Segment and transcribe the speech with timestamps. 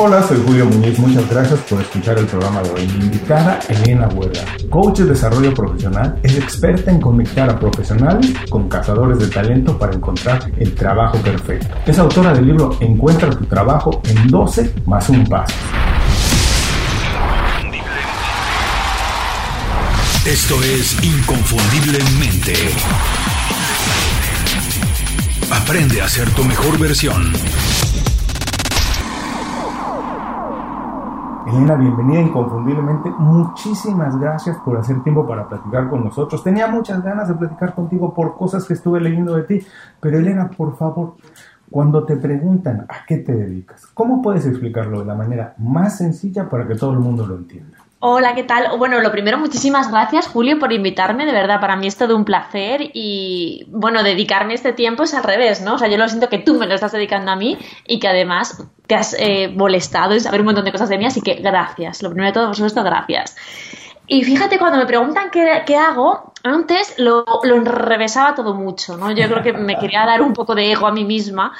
[0.00, 0.96] Hola, soy Julio Muñiz.
[1.00, 2.86] Muchas gracias por escuchar el programa de hoy.
[2.86, 8.68] Mi invitada, Elena Huerta, coach de desarrollo profesional, es experta en conectar a profesionales con
[8.68, 11.74] cazadores de talento para encontrar el trabajo perfecto.
[11.84, 15.56] Es autora del libro Encuentra tu trabajo en 12 más un paso.
[20.24, 22.54] Esto es Inconfundiblemente.
[25.50, 27.32] Aprende a ser tu mejor versión.
[31.48, 33.08] Elena, bienvenida inconfundiblemente.
[33.08, 36.44] Muchísimas gracias por hacer tiempo para platicar con nosotros.
[36.44, 39.66] Tenía muchas ganas de platicar contigo por cosas que estuve leyendo de ti.
[39.98, 41.16] Pero Elena, por favor,
[41.70, 46.50] cuando te preguntan a qué te dedicas, ¿cómo puedes explicarlo de la manera más sencilla
[46.50, 47.77] para que todo el mundo lo entienda?
[48.00, 48.78] Hola, ¿qué tal?
[48.78, 51.26] Bueno, lo primero, muchísimas gracias, Julio, por invitarme.
[51.26, 52.92] De verdad, para mí es todo un placer.
[52.94, 55.74] Y bueno, dedicarme este tiempo es al revés, ¿no?
[55.74, 58.06] O sea, yo lo siento que tú me lo estás dedicando a mí y que
[58.06, 61.06] además te has eh, molestado en saber un montón de cosas de mí.
[61.06, 62.00] Así que gracias.
[62.00, 63.34] Lo primero de todo, por supuesto, gracias.
[64.06, 69.10] Y fíjate, cuando me preguntan qué, hago, antes lo, lo, enrevesaba todo mucho, ¿no?
[69.10, 71.52] Yo creo que me quería dar un poco de ego a mí misma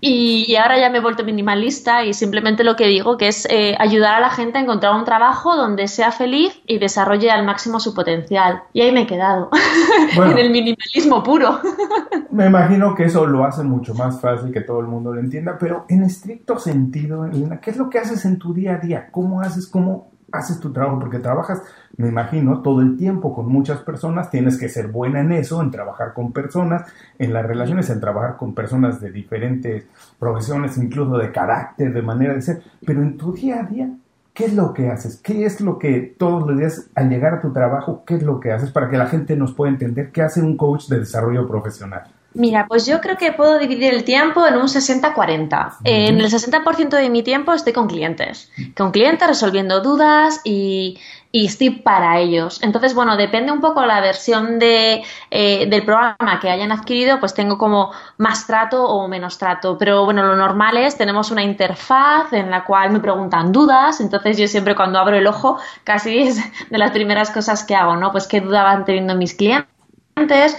[0.00, 3.74] y, ahora ya me he vuelto minimalista y simplemente lo que digo que es eh,
[3.78, 7.80] ayudar a la gente a encontrar un trabajo donde sea feliz y desarrolle al máximo
[7.80, 8.62] su potencial.
[8.72, 9.50] Y ahí me he quedado,
[10.16, 11.60] en el minimalismo puro.
[12.30, 15.56] me imagino que eso lo hace mucho más fácil que todo el mundo lo entienda,
[15.58, 19.08] pero en estricto sentido, Elena, ¿qué es lo que haces en tu día a día?
[19.10, 20.98] ¿Cómo haces, cómo haces tu trabajo?
[21.00, 21.62] Porque trabajas
[21.98, 25.72] me imagino, todo el tiempo con muchas personas, tienes que ser buena en eso, en
[25.72, 29.84] trabajar con personas, en las relaciones, en trabajar con personas de diferentes
[30.16, 33.90] profesiones, incluso de carácter, de manera de ser, pero en tu día a día,
[34.32, 35.16] ¿qué es lo que haces?
[35.16, 38.38] ¿Qué es lo que todos los días al llegar a tu trabajo, qué es lo
[38.38, 41.48] que haces para que la gente nos pueda entender qué hace un coach de desarrollo
[41.48, 42.04] profesional?
[42.38, 45.78] Mira, pues yo creo que puedo dividir el tiempo en un 60-40.
[45.84, 50.98] En el 60% de mi tiempo estoy con clientes, con clientes resolviendo dudas y
[51.30, 52.60] y estoy para ellos.
[52.62, 57.34] Entonces, bueno, depende un poco la versión de, eh, del programa que hayan adquirido, pues
[57.34, 59.76] tengo como más trato o menos trato.
[59.76, 64.38] Pero bueno, lo normal es, tenemos una interfaz en la cual me preguntan dudas, entonces
[64.38, 68.10] yo siempre cuando abro el ojo, casi es de las primeras cosas que hago, ¿no?
[68.10, 70.56] Pues qué duda van teniendo mis clientes,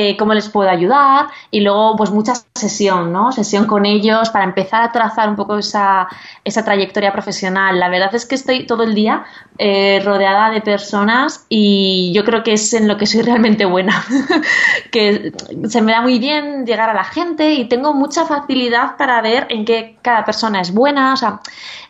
[0.00, 3.32] eh, cómo les puedo ayudar y luego pues mucha sesión, ¿no?
[3.32, 6.06] Sesión con ellos para empezar a trazar un poco esa,
[6.44, 7.80] esa trayectoria profesional.
[7.80, 9.24] La verdad es que estoy todo el día
[9.58, 14.04] eh, rodeada de personas y yo creo que es en lo que soy realmente buena,
[14.92, 15.32] que
[15.68, 19.48] se me da muy bien llegar a la gente y tengo mucha facilidad para ver
[19.50, 21.40] en qué cada persona es buena, o sea,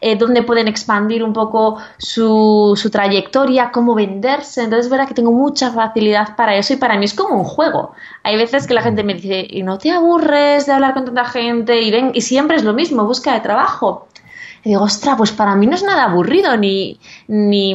[0.01, 4.63] eh, dónde pueden expandir un poco su, su trayectoria, cómo venderse.
[4.63, 7.45] Entonces es verdad que tengo mucha facilidad para eso y para mí es como un
[7.45, 7.93] juego.
[8.23, 11.25] Hay veces que la gente me dice, ¿y no te aburres de hablar con tanta
[11.25, 11.81] gente?
[11.81, 14.09] Y, ven, y siempre es lo mismo, busca de trabajo.
[14.65, 16.99] Y digo, ostra, pues para mí no es nada aburrido, ni,
[17.29, 17.75] ni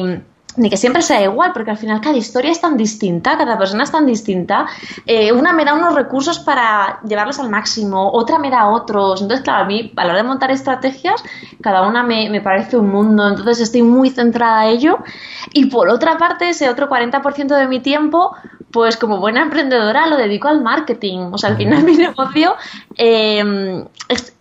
[0.56, 3.84] ni que siempre sea igual, porque al final cada historia es tan distinta, cada persona
[3.84, 4.66] es tan distinta.
[5.04, 9.22] Eh, una me da unos recursos para llevarlos al máximo, otra me da otros.
[9.22, 11.22] Entonces, claro, a mí a la hora de montar estrategias,
[11.60, 14.98] cada una me, me parece un mundo, entonces estoy muy centrada a ello.
[15.52, 18.36] Y por otra parte, ese otro 40% de mi tiempo,
[18.74, 21.30] pues como buena emprendedora lo dedico al marketing.
[21.30, 22.56] O sea, al final mi negocio
[22.96, 23.84] eh,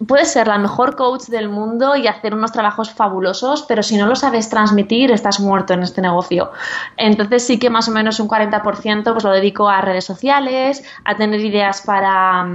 [0.07, 4.07] puede ser la mejor coach del mundo y hacer unos trabajos fabulosos, pero si no
[4.07, 6.51] lo sabes transmitir, estás muerto en este negocio.
[6.97, 11.15] Entonces sí que más o menos un 40% pues lo dedico a redes sociales, a
[11.15, 12.47] tener ideas para...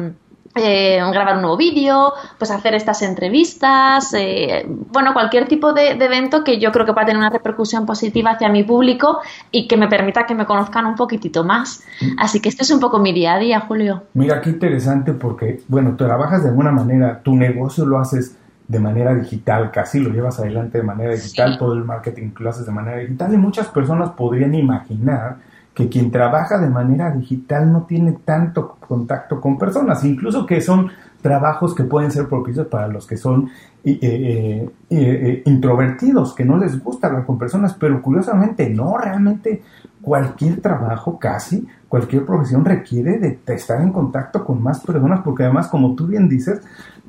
[0.54, 6.42] Eh, grabar un nuevo vídeo, pues hacer estas entrevistas, eh, bueno, cualquier tipo de, evento
[6.42, 9.20] que yo creo que va a tener una repercusión positiva hacia mi público
[9.50, 11.84] y que me permita que me conozcan un poquitito más.
[12.16, 14.04] Así que este es un poco mi día a día, Julio.
[14.14, 18.36] Mira, qué interesante porque, bueno, tú trabajas de alguna manera, tu negocio lo haces
[18.66, 22.66] de manera digital, casi lo llevas adelante de manera digital, todo el marketing lo haces
[22.66, 25.36] de manera digital y muchas personas podrían imaginar
[25.78, 30.90] que quien trabaja de manera digital no tiene tanto contacto con personas, incluso que son
[31.22, 33.48] trabajos que pueden ser propicios para los que son
[33.84, 39.62] eh, eh, eh, introvertidos, que no les gusta hablar con personas, pero curiosamente no, realmente
[40.02, 45.68] cualquier trabajo, casi cualquier profesión requiere de estar en contacto con más personas, porque además,
[45.68, 46.60] como tú bien dices,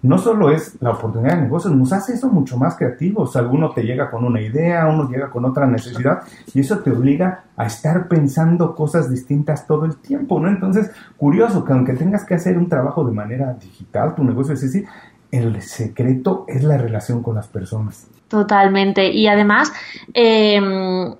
[0.01, 3.35] no solo es la oportunidad de negocios, nos hace eso mucho más creativos.
[3.35, 6.21] Alguno te llega con una idea, uno llega con otra necesidad
[6.53, 10.47] y eso te obliga a estar pensando cosas distintas todo el tiempo, ¿no?
[10.47, 14.63] Entonces, curioso que aunque tengas que hacer un trabajo de manera digital, tu negocio es
[14.63, 14.85] así,
[15.31, 18.07] el secreto es la relación con las personas.
[18.29, 19.09] Totalmente.
[19.11, 19.73] Y además,
[20.13, 20.61] eh,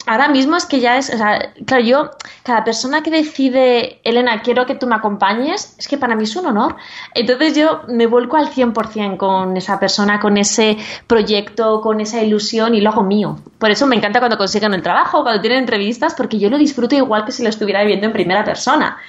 [0.06, 2.12] ahora mismo es que ya es, o sea, claro, yo,
[2.44, 6.36] cada persona que decide, Elena, quiero que tú me acompañes, es que para mí es
[6.36, 6.76] un honor.
[7.16, 10.78] Entonces yo me vuelco al 100% con esa persona, con ese
[11.08, 13.40] proyecto, con esa ilusión y lo hago mío.
[13.58, 16.96] Por eso me encanta cuando consiguen el trabajo, cuando tienen entrevistas, porque yo lo disfruto
[16.96, 19.00] igual que si lo estuviera viviendo en primera persona.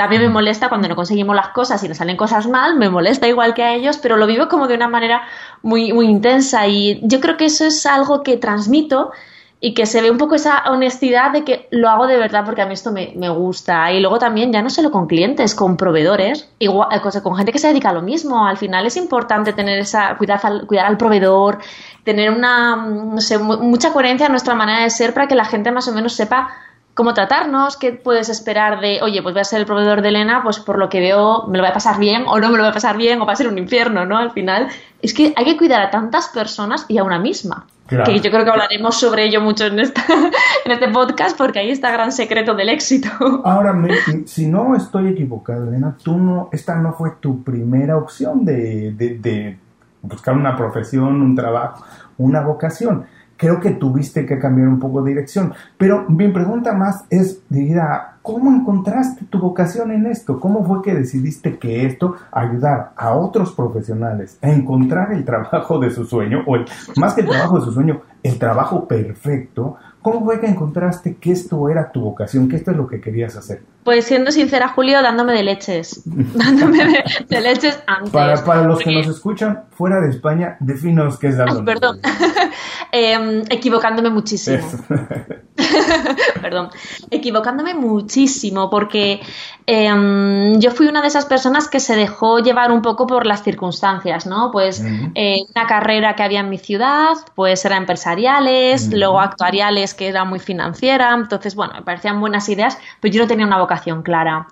[0.00, 3.28] También me molesta cuando no conseguimos las cosas y nos salen cosas mal, me molesta
[3.28, 5.24] igual que a ellos, pero lo vivo como de una manera
[5.60, 9.10] muy, muy intensa y yo creo que eso es algo que transmito
[9.62, 12.62] y que se ve un poco esa honestidad de que lo hago de verdad porque
[12.62, 13.92] a mí esto me, gusta.
[13.92, 17.58] Y luego también, ya no solo con clientes, con proveedores, igual, eh, con gente que
[17.58, 18.46] se dedica a lo mismo.
[18.46, 21.58] Al final es importante tener esa, cuidar al, cuidar al proveedor,
[22.04, 25.70] tener una, no sé, mucha coherencia en nuestra manera de ser para que la gente
[25.70, 26.48] más o menos sepa
[26.94, 30.42] cómo tratarnos, qué puedes esperar de, oye, pues voy a ser el proveedor de Elena,
[30.42, 32.64] pues por lo que veo me lo voy a pasar bien o no me lo
[32.64, 34.18] voy a pasar bien o va a ser un infierno, ¿no?
[34.18, 34.68] Al final,
[35.00, 37.66] es que hay que cuidar a tantas personas y a una misma.
[37.88, 40.04] Que yo creo que hablaremos sobre ello mucho en, esta,
[40.64, 43.08] en este podcast porque ahí está el gran secreto del éxito.
[43.44, 43.74] Ahora,
[44.26, 49.18] si no estoy equivocado, Elena, tú no, esta no fue tu primera opción de, de,
[49.18, 49.58] de
[50.02, 51.84] buscar una profesión, un trabajo,
[52.18, 53.06] una vocación
[53.40, 55.54] creo que tuviste que cambiar un poco de dirección.
[55.78, 60.38] Pero mi pregunta más es dirigida ¿cómo encontraste tu vocación en esto?
[60.38, 65.90] ¿Cómo fue que decidiste que esto ayudar a otros profesionales a encontrar el trabajo de
[65.90, 66.56] su sueño, o
[66.96, 69.76] más que el trabajo de su sueño, el trabajo perfecto?
[70.02, 73.36] ¿Cómo fue que encontraste que esto era tu vocación, que esto es lo que querías
[73.36, 73.62] hacer?
[73.84, 76.02] Pues siendo sincera, Julio, dándome de leches.
[76.06, 78.10] dándome de, leches antes.
[78.10, 82.00] Para, los que nos escuchan fuera de España, definos qué es dar Perdón.
[82.92, 84.58] Em, equivocándome muchísimo.
[86.42, 86.70] Perdón.
[87.10, 89.20] Equivocándome muchísimo porque
[89.66, 93.42] em, yo fui una de esas personas que se dejó llevar un poco por las
[93.42, 94.50] circunstancias, ¿no?
[94.50, 94.82] Pues
[95.14, 100.24] eh, una carrera que había en mi ciudad, pues era empresariales, luego actuariales que era
[100.24, 104.48] muy financiera, entonces, bueno, me parecían buenas ideas, pero yo no tenía una vocación clara.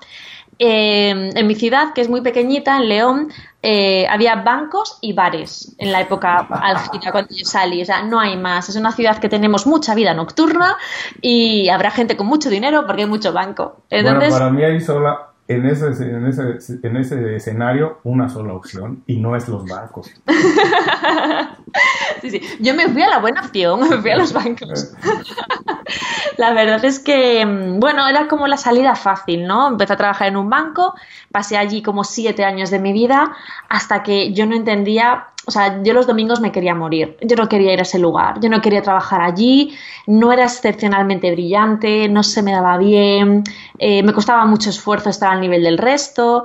[0.59, 3.29] Eh, en mi ciudad, que es muy pequeñita, en León,
[3.63, 7.83] eh, había bancos y bares en la época álgida cuando yo salí.
[7.83, 8.69] O sea, no hay más.
[8.69, 10.77] Es una ciudad que tenemos mucha vida nocturna
[11.21, 13.83] y habrá gente con mucho dinero porque hay mucho banco.
[13.91, 18.53] Entonces, bueno, para mí hay sola, en ese, en, ese, en ese escenario, una sola
[18.53, 20.13] opción y no es los bancos.
[22.21, 22.43] sí, sí.
[22.61, 24.93] Yo me fui a la buena opción, me fui a los bancos.
[26.37, 29.69] la verdad es que, mm, bueno, era como la salida fácil, ¿no?
[29.69, 30.95] Empecé a trabajar en un banco,
[31.33, 33.35] pasé allí como siete años de mi vida
[33.71, 37.17] hasta que yo no entendía o sea, yo los domingos me quería morir.
[37.23, 38.39] Yo no quería ir a ese lugar.
[38.39, 39.75] Yo no quería trabajar allí.
[40.07, 42.07] No era excepcionalmente brillante.
[42.11, 43.45] No se me daba bien.
[43.79, 46.45] Eh, me costaba mucho esfuerzo estar al nivel del resto.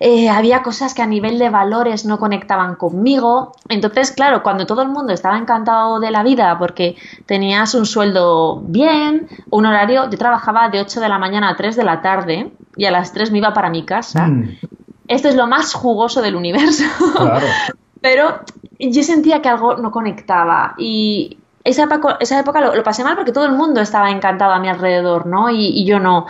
[0.00, 3.52] Eh, había cosas que a nivel de valores no conectaban conmigo.
[3.68, 6.96] Entonces, claro, cuando todo el mundo estaba encantado de la vida porque
[7.26, 11.76] tenías un sueldo bien, un horario, yo trabajaba de 8 de la mañana a 3
[11.76, 14.26] de la tarde y a las 3 me iba para mi casa.
[14.26, 14.56] Mm.
[15.06, 16.84] Esto es lo más jugoso del universo.
[17.14, 17.46] Claro.
[18.00, 18.40] Pero
[18.78, 23.32] yo sentía que algo no conectaba y esa época, esa época lo, pasé mal porque
[23.32, 25.50] todo el mundo estaba encantado a mi alrededor, ¿no?
[25.50, 26.26] Y, yo no.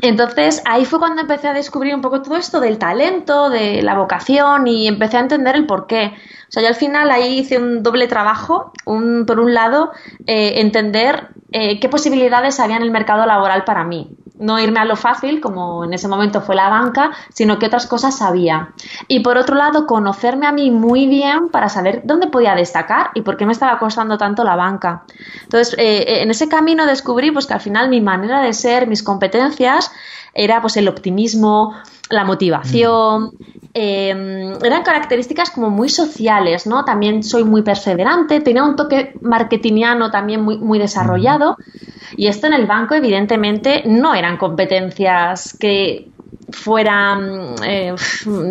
[0.00, 3.96] Entonces ahí fue cuando empecé a descubrir un poco todo esto del talento, de la
[3.96, 6.12] vocación y empecé a entender el por qué.
[6.48, 8.72] O sea, yo al final ahí hice un doble trabajo.
[8.84, 9.90] Un, por un lado,
[10.26, 14.84] eh, entender eh, qué posibilidades había en el mercado laboral para mí no irme a
[14.84, 18.70] lo fácil, como en ese momento fue la banca, sino que otras cosas sabía.
[19.08, 23.22] Y por otro lado, conocerme a mí muy bien para saber dónde podía destacar y
[23.22, 25.02] por qué me estaba costando tanto la banca.
[25.42, 28.86] Entonces, eh, eh, en ese camino descubrí pues, que al final mi manera de ser,
[28.86, 29.90] mis competencias,
[30.38, 31.74] era pues el optimismo,
[32.10, 33.32] la motivación,
[33.74, 36.84] em, eran características como muy sociales, ¿no?
[36.84, 41.56] También soy muy perseverante, tenía un toque marketingiano también muy, muy desarrollado.
[42.16, 46.08] Y esto en el banco, evidentemente, no eran competencias que
[46.50, 47.94] fueran eh,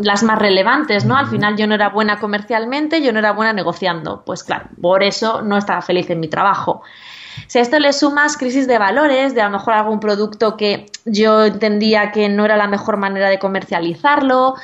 [0.04, 1.16] las más relevantes, ¿no?
[1.16, 4.24] Al final yo no era buena comercialmente, yo no era buena negociando.
[4.26, 6.84] Pues claro, por eso no estaba feliz en mi trabajo.
[7.48, 10.90] Si a esto le sumas crisis de valores, de a lo mejor algún producto que
[11.06, 14.56] yo entendía que no era la mejor manera de comercializarlo,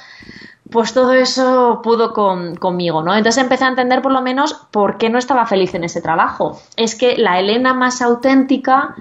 [0.74, 3.16] pues todo eso pudo conmigo, ¿no?
[3.16, 6.60] Entonces empecé a entender por lo menos por qué no estaba feliz en ese trabajo.
[6.76, 8.96] Es que la Elena más auténtica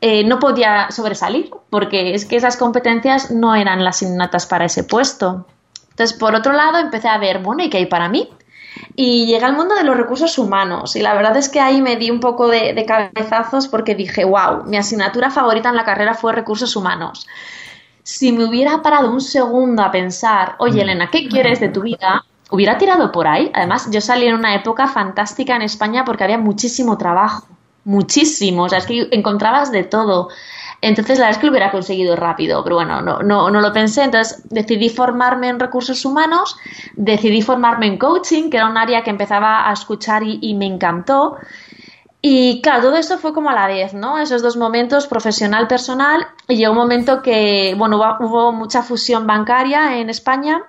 [0.00, 4.84] eh, no podía sobresalir, porque es que esas competencias no eran las innatas para ese
[4.84, 5.46] puesto.
[5.90, 8.28] Entonces, por otro lado, empecé a ver, bueno, ¿y qué hay para mí?
[8.94, 11.96] Y llegué al mundo de los recursos humanos y la verdad es que ahí me
[11.96, 16.32] di un poco de, cabezazos porque dije, wow, mi asignatura favorita en la carrera fue
[16.32, 17.26] recursos humanos.
[18.02, 20.82] Si me hubiera parado un segundo a pensar, oye mm.
[20.82, 22.24] Elena, ¿qué quieres de tu vida?
[22.50, 23.50] hubiera tirado por ahí.
[23.54, 27.46] Además, yo salí en una época fantástica en España porque había muchísimo trabajo,
[27.84, 30.28] muchísimo, o sea, es que encontrabas de todo.
[30.80, 33.72] Entonces, la verdad es que lo hubiera conseguido rápido, pero bueno, no, no, no lo
[33.72, 34.04] pensé.
[34.04, 36.56] Entonces, decidí formarme en recursos humanos,
[36.94, 41.36] decidí formarme en coaching, que era un área que empezaba a escuchar y, me encantó.
[42.20, 44.18] Y claro, todo esto fue como a la vez, ¿no?
[44.18, 49.98] Esos dos momentos, profesional, personal, y llegó un momento que, bueno, hubo, mucha fusión bancaria
[49.98, 50.62] en España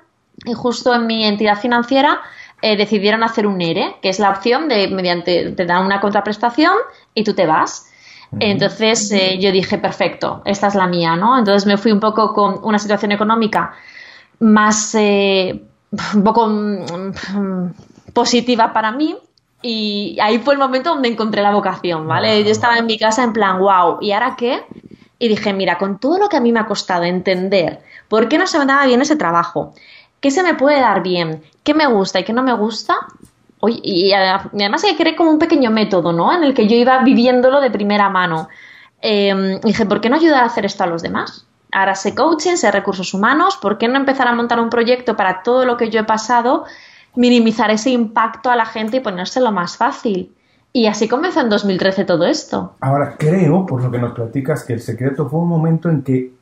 [0.46, 2.22] y justo en mi entidad financiera
[2.62, 6.74] eh, decidieron hacer un ERE, que es la opción de, mediante, te dan una contraprestación
[7.14, 7.87] y tú te vas.
[8.40, 11.38] Entonces eh, yo dije, perfecto, esta es la mía, ¿no?
[11.38, 13.74] Entonces me fui un poco con una situación económica
[14.40, 15.64] más, eh,
[16.14, 17.72] un poco mm,
[18.14, 19.16] positiva para mí.
[19.62, 22.44] Y ahí fue el momento donde encontré la vocación, ¿vale?
[22.44, 24.64] Yo estaba en mi casa en plan, wow, ¿y ahora qué?
[25.20, 28.38] Y dije, mira, con todo lo que a mí me ha costado entender por qué
[28.38, 29.74] no se me daba bien ese trabajo,
[30.20, 32.96] qué se me puede dar bien, qué me gusta y qué no me gusta,
[33.62, 36.34] y además que creé como un pequeño método, ¿no?
[36.34, 38.50] En el que yo iba viviéndolo de primera mano.
[39.02, 41.46] Eh, dije, ¿por qué no ayudar a hacer esto a los demás?
[41.72, 45.44] Ahora sé coaching, sé recursos humanos, ¿por qué no empezar a montar un proyecto para
[45.44, 46.66] todo lo que yo he pasado,
[47.16, 50.34] minimizar ese impacto a la gente y ponérselo más fácil?
[50.72, 52.76] Y así comenzó en 2013 todo esto.
[52.82, 56.34] Ahora, creo, por lo que nos platicas, que el secreto fue un momento en que,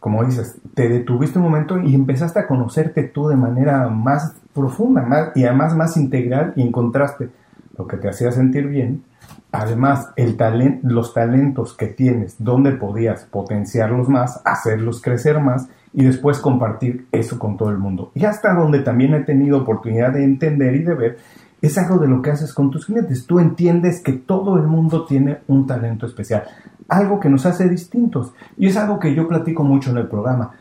[0.00, 5.02] como dices, te detuviste un momento y empezaste a conocerte tú de manera más profunda
[5.02, 7.30] más, y además más integral y encontraste
[7.76, 9.02] lo que te hacía sentir bien.
[9.50, 16.04] Además, el talent, los talentos que tienes, donde podías potenciarlos más, hacerlos crecer más y
[16.04, 18.10] después compartir eso con todo el mundo.
[18.14, 21.18] Y hasta donde también he tenido oportunidad de entender y de ver,
[21.62, 23.26] es algo de lo que haces con tus clientes.
[23.26, 26.44] Tú entiendes que todo el mundo tiene un talento especial,
[26.88, 28.32] algo que nos hace distintos.
[28.56, 30.52] Y es algo que yo platico mucho en el programa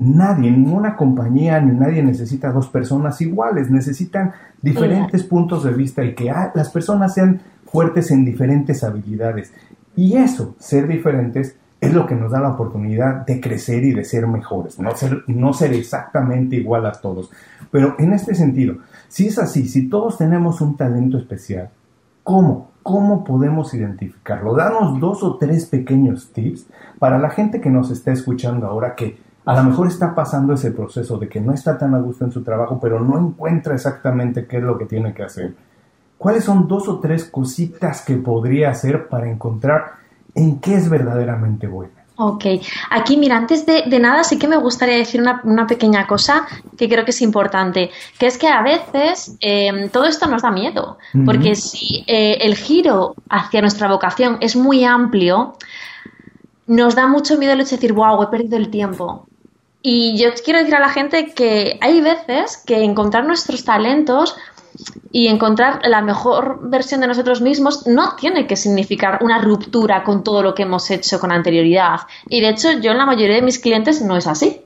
[0.00, 6.14] nadie, ninguna compañía ni nadie necesita dos personas iguales, necesitan diferentes puntos de vista y
[6.14, 9.52] que ah, las personas sean fuertes en diferentes habilidades.
[9.94, 14.04] Y eso, ser diferentes, es lo que nos da la oportunidad de crecer y de
[14.04, 17.30] ser mejores, no ser, no ser exactamente igual a todos.
[17.70, 21.70] Pero en este sentido, si es así, si todos tenemos un talento especial,
[22.30, 22.70] ¿cómo?
[22.84, 24.54] ¿Cómo podemos identificarlo?
[24.54, 26.68] Danos dos o tres pequeños tips
[27.00, 30.70] para la gente que nos está escuchando ahora que a lo mejor está pasando ese
[30.70, 34.46] proceso de que no está tan a gusto en su trabajo, pero no encuentra exactamente
[34.46, 35.56] qué es lo que tiene que hacer.
[36.16, 39.94] ¿Cuáles son dos o tres cositas que podría hacer para encontrar
[40.36, 41.99] en qué es verdaderamente buena?
[42.22, 42.44] Ok,
[42.90, 46.46] aquí mira, antes de, nada sí que me gustaría decir una, pequeña cosa
[46.76, 50.50] que creo que es importante, que es que a veces em, todo esto nos da
[50.50, 55.54] miedo, porque si eh, el giro hacia nuestra vocación es muy amplio,
[56.66, 59.26] nos da mucho miedo el hecho de decir, wow, he perdido el tiempo,
[59.82, 64.36] y yo quiero decir a la gente que hay veces que encontrar nuestros talentos
[65.12, 70.22] y encontrar la mejor versión de nosotros mismos no tiene que significar una ruptura con
[70.22, 72.00] todo lo que hemos hecho con anterioridad.
[72.28, 74.62] Y de hecho, yo en la mayoría de mis clientes no es así.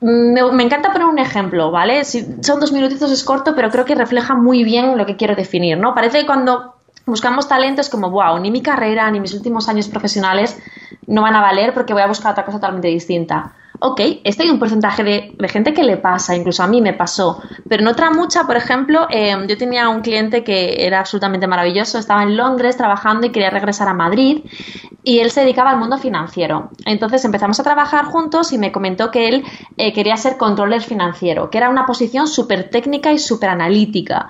[0.00, 2.04] Me, encanta poner un ejemplo, ¿vale?
[2.04, 5.78] Son dos minutitos es corto, pero creo que refleja muy bien lo que quiero definir,
[5.78, 5.94] ¿no?
[5.94, 6.74] Parece que cuando
[7.06, 10.58] buscamos talentos como, wow, ni mi carrera ni mis últimos años profesionales
[11.06, 14.50] no van a valer porque voy a buscar otra cosa totalmente distinta ok, este hay
[14.50, 18.10] un porcentaje de, gente que le pasa, incluso a mí me pasó, pero en otra
[18.10, 22.76] mucha, por ejemplo, em, yo tenía un cliente que era absolutamente maravilloso, estaba en Londres
[22.76, 24.44] trabajando y quería regresar a Madrid
[25.02, 26.70] y él se dedicaba al mundo financiero.
[26.86, 29.44] Entonces empezamos a trabajar juntos y me comentó que él
[29.76, 34.28] eh, quería ser controller financiero, que era una posición súper técnica y súper analítica.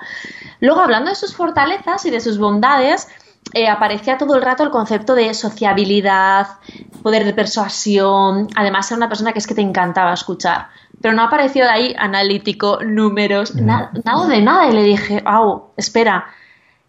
[0.59, 3.07] Luego, hablando de sus fortalezas y de sus bondades,
[3.53, 6.47] eh, aparecía todo el rato el concepto de sociabilidad,
[7.05, 10.69] poder de persuasión, además era una persona que es que te encantaba escuchar,
[10.99, 13.91] pero no apareció de ahí analítico, números, nada
[14.27, 14.67] de nada.
[14.69, 16.25] Y le dije, au, espera,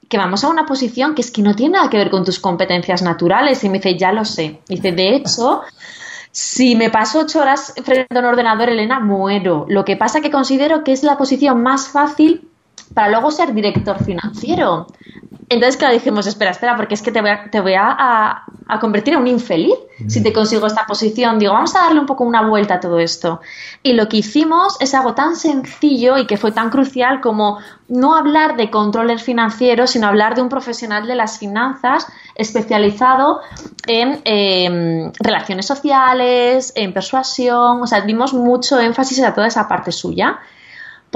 [0.08, 2.38] que vamos a una posición que es que no tiene nada que ver con tus
[2.38, 5.62] competencias naturales y me dice, ya lo sé, dice, de hecho...
[6.30, 9.64] Si me paso ocho horas frente a un ordenador, Elena, muero.
[9.70, 12.46] Lo que pasa que considero que es la posición más fácil
[12.94, 14.86] para luego ser director financiero.
[15.48, 18.42] Entonces, claro, dijimos, espera, espera, porque es que te voy a, te voy a,
[18.80, 19.76] convertir en un infeliz
[20.08, 21.38] si te consigo esta posición.
[21.38, 23.40] Digo, vamos a darle un poco una vuelta a todo esto.
[23.84, 28.16] Y lo que hicimos es algo tan sencillo y que fue tan crucial como no
[28.16, 33.40] hablar de controles financieros, sino hablar de un profesional de las finanzas especializado
[33.86, 37.82] en em, relaciones sociales, en persuasión.
[37.82, 40.40] O sea, dimos mucho énfasis a toda esa parte suya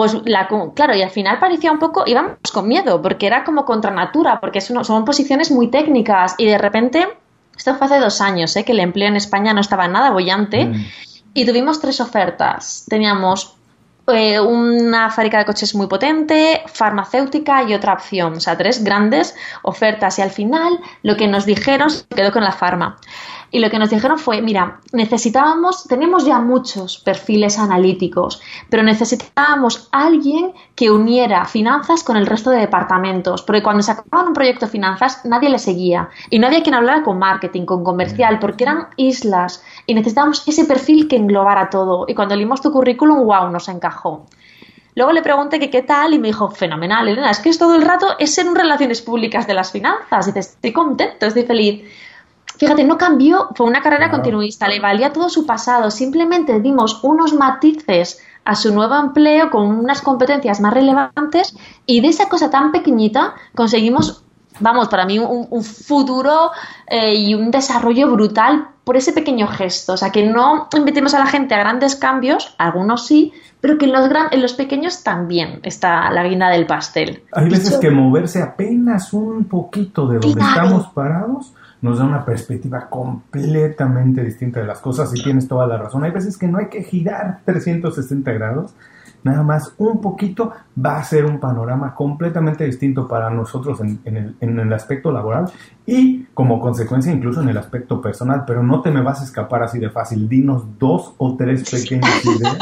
[0.01, 3.67] pues la, claro, y al final parecía un poco, íbamos con miedo, porque era como
[3.67, 7.07] contra natura, porque son posiciones muy técnicas y de repente,
[7.55, 8.65] esto fue hace dos años, ¿eh?
[8.65, 10.87] que el empleo en España no estaba nada bollante mm.
[11.35, 12.87] y tuvimos tres ofertas.
[12.89, 13.59] Teníamos
[14.07, 18.35] eh, una fábrica de coches muy potente, farmacéutica y otra opción.
[18.35, 20.19] O sea, tres grandes ofertas.
[20.19, 22.99] Y al final lo que nos dijeron se quedó con la farma.
[23.53, 29.89] Y lo que nos dijeron fue, mira, necesitábamos, tenemos ya muchos perfiles analíticos, pero necesitábamos
[29.91, 34.67] alguien que uniera finanzas con el resto de departamentos, porque cuando se acababan un proyecto
[34.67, 38.65] de finanzas nadie le seguía y no había quien hablara con marketing, con comercial, porque
[38.65, 42.07] eran islas y necesitábamos ese perfil que englobara todo.
[42.09, 44.27] Y cuando leímos tu currículum, wow, nos encajó.
[44.95, 47.77] Luego le pregunté que qué tal y me dijo, fenomenal, Elena, es que es todo
[47.77, 50.27] el rato es en relaciones públicas de las finanzas.
[50.27, 51.85] Y dices, estoy contento, estoy feliz.
[52.59, 57.33] Fíjate, no cambió, fue una carrera continuista, le valía todo su pasado, simplemente dimos unos
[57.33, 61.57] matices a su nuevo empleo con unas competencias más relevantes
[61.87, 64.25] y de esa cosa tan pequeñita conseguimos,
[64.61, 66.51] vamos, para mí un, futuro
[66.87, 69.93] eh, y un desarrollo brutal por ese pequeño gesto.
[69.93, 73.85] O sea, que no invitemos a la gente a grandes cambios, algunos sí, pero que
[73.85, 77.23] en los, gran, en los pequeños también está la guina del pastel.
[77.33, 82.89] Hay veces que moverse apenas un poquito de donde estamos parados nos da una perspectiva
[82.89, 86.05] completamente distinta de las cosas y tienes toda la razón.
[86.05, 88.75] Hay veces que no hay que girar 360 grados,
[89.23, 90.53] nada más un poquito
[90.85, 95.51] va a ser un panorama completamente distinto para nosotros en, el, en, el, aspecto laboral
[95.87, 99.63] y como consecuencia incluso en el aspecto personal, pero no te me vas a escapar
[99.63, 100.29] así de fácil.
[100.29, 102.59] Dinos dos o tres pequeñas ideas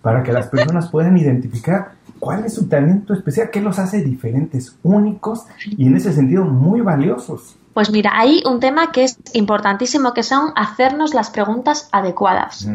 [0.00, 4.78] para que las personas puedan identificar cuál es su talento especial, qué los hace diferentes,
[4.82, 7.58] únicos y en ese sentido muy valiosos.
[7.74, 12.66] Pues mira, hay un tema que es importantísimo, que son hacernos las preguntas adecuadas.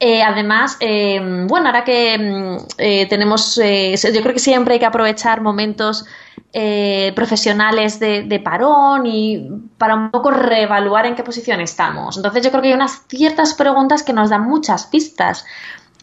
[0.00, 4.86] Eh, además, eh, bueno, ahora que mm, eh, tenemos, yo creo que siempre hay que
[4.86, 6.04] aprovechar momentos
[7.16, 12.16] profesionales de, de, parón y para un poco reevaluar en qué posición estamos.
[12.16, 15.44] Entonces, yo creo que hay unas ciertas preguntas que nos dan muchas pistas.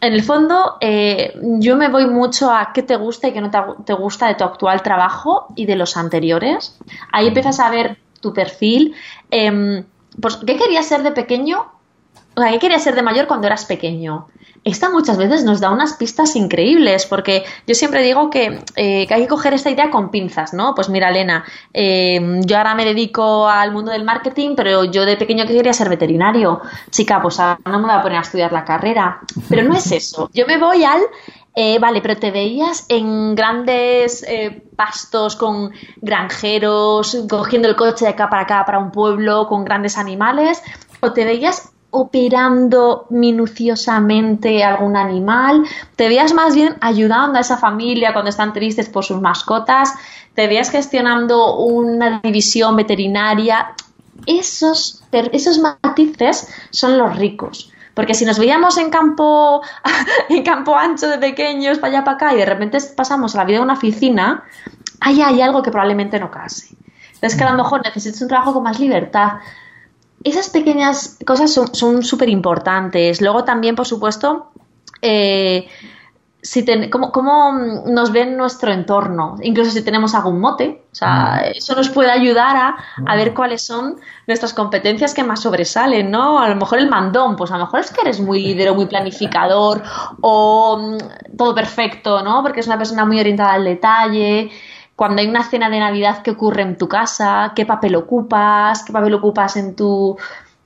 [0.02, 3.94] En el fondo, yo me voy mucho a qué te gusta y qué no te,
[3.94, 6.76] gusta de tu actual trabajo y de los anteriores.
[7.12, 8.94] Ahí empiezas a ver tu perfil.
[9.30, 9.84] Em,
[10.20, 11.66] pues, ¿Qué querías ser de pequeño?
[12.34, 14.28] O sea, ¿qué querías ser de mayor cuando eras pequeño?
[14.64, 19.22] Esta muchas veces nos da unas pistas increíbles, porque yo siempre digo que, eh, hay
[19.22, 20.74] que coger esta idea con pinzas, ¿no?
[20.76, 25.16] Pues mira, Elena, em, yo ahora me dedico al mundo del marketing, pero yo de
[25.16, 26.60] pequeño quería ser veterinario.
[26.90, 29.20] Chica, pues ahora no me voy a poner a estudiar la carrera.
[29.48, 30.30] Pero no es eso.
[30.32, 31.02] Yo me voy al
[31.54, 38.12] eh, vale, pero te veías en grandes eh, pastos con granjeros, cogiendo el coche de
[38.12, 40.62] acá para acá para un pueblo con grandes animales,
[41.00, 48.14] o te veías operando minuciosamente algún animal, te veías más bien ayudando a esa familia
[48.14, 49.92] cuando están tristes por sus mascotas,
[50.34, 53.74] te veías gestionando una división veterinaria.
[54.24, 57.71] Esos, esos matices son los ricos.
[57.94, 59.62] Porque si nos veíamos en campo,
[60.28, 63.44] en campo ancho de pequeños, para allá, para acá, y de repente pasamos a la
[63.44, 64.44] vida de una oficina,
[65.00, 66.76] ahí hay algo que probablemente no case.
[67.14, 69.34] Entonces, que a lo mejor necesitas un trabajo con más libertad.
[70.24, 73.20] Esas pequeñas cosas son súper importantes.
[73.20, 74.52] Luego también, por supuesto,
[75.02, 75.68] eh,
[76.42, 77.52] si cómo,
[77.86, 80.82] nos ven nuestro entorno, incluso si tenemos algún mote.
[80.90, 81.56] O sea, mm.
[81.56, 82.76] eso nos puede ayudar a,
[83.06, 83.34] a, ver mm.
[83.34, 86.40] cuáles son nuestras competencias que más sobresalen, ¿no?
[86.40, 88.74] A lo mejor el mandón, pues a lo mejor es que eres muy líder o
[88.74, 89.82] muy planificador
[90.20, 92.42] o mm, todo perfecto, ¿no?
[92.42, 94.50] Porque es una persona muy orientada al detalle.
[94.96, 98.92] Cuando hay una cena de Navidad que ocurre en tu casa, qué papel ocupas, qué
[98.92, 100.18] papel ocupas en tu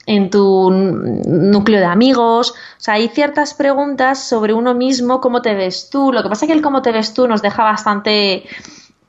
[0.07, 2.53] en tu núcleo de amigos.
[2.53, 6.13] O sea, hay ciertas preguntas sobre uno mismo, cómo te ves tú.
[6.13, 8.45] Lo que pasa es que el cómo te ves tú nos deja bastante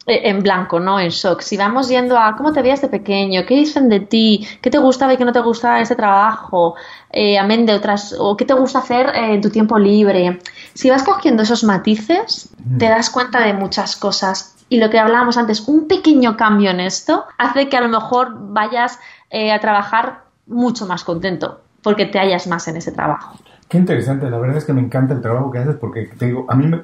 [0.07, 0.99] eh, en blanco, ¿no?
[0.99, 1.41] En shock.
[1.41, 4.79] Si vamos yendo a cómo te veías de pequeño, qué dicen de ti, qué te
[4.79, 6.75] gustaba y qué no te gustaba de ese trabajo,
[7.11, 10.39] eh, amén de otras, o qué te gusta hacer eh, en tu tiempo libre.
[10.73, 14.55] Si vas cogiendo esos matices, te das cuenta de muchas cosas.
[14.69, 18.33] Y lo que hablábamos antes, un pequeño cambio en esto hace que a lo mejor
[18.51, 18.99] vayas
[19.31, 23.37] a trabajar mucho más contento porque te hallas más en ese trabajo.
[23.69, 26.45] Qué interesante, la verdad es que me encanta el trabajo que haces porque te digo,
[26.47, 26.83] a mí me,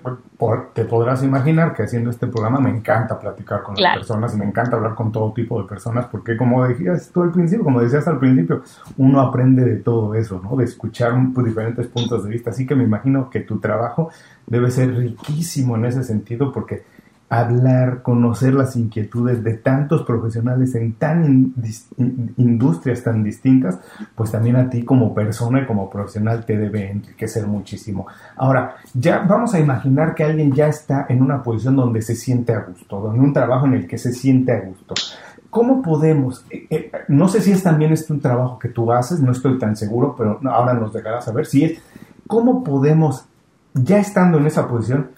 [0.73, 4.43] te podrás imaginar que haciendo este programa me encanta platicar con las personas y me
[4.43, 8.05] encanta hablar con todo tipo de personas porque como decías tú al principio, como decías
[8.09, 8.63] al principio,
[8.97, 10.57] uno aprende de todo eso, ¿no?
[10.57, 14.09] De escuchar pues, diferentes puntos de vista, así que me imagino que tu trabajo
[14.45, 16.83] debe ser riquísimo en ese sentido porque
[17.39, 21.53] hablar, conocer las inquietudes de tantos profesionales en tan
[22.37, 23.79] industrias tan distintas,
[24.15, 28.07] pues también a ti como persona y como profesional te debe enriquecer muchísimo.
[28.35, 32.53] Ahora, ya vamos a imaginar que alguien ya está en una posición donde se siente
[32.53, 34.93] a gusto, donde un trabajo en el que se siente a gusto.
[35.49, 36.45] ¿Cómo podemos?
[36.49, 39.57] Eh, eh, no sé si es también este un trabajo que tú haces, no estoy
[39.59, 41.79] tan seguro, pero ahora nos dejarás saber si es.
[42.27, 43.25] ¿Cómo podemos
[43.73, 45.09] ya estando en esa posición,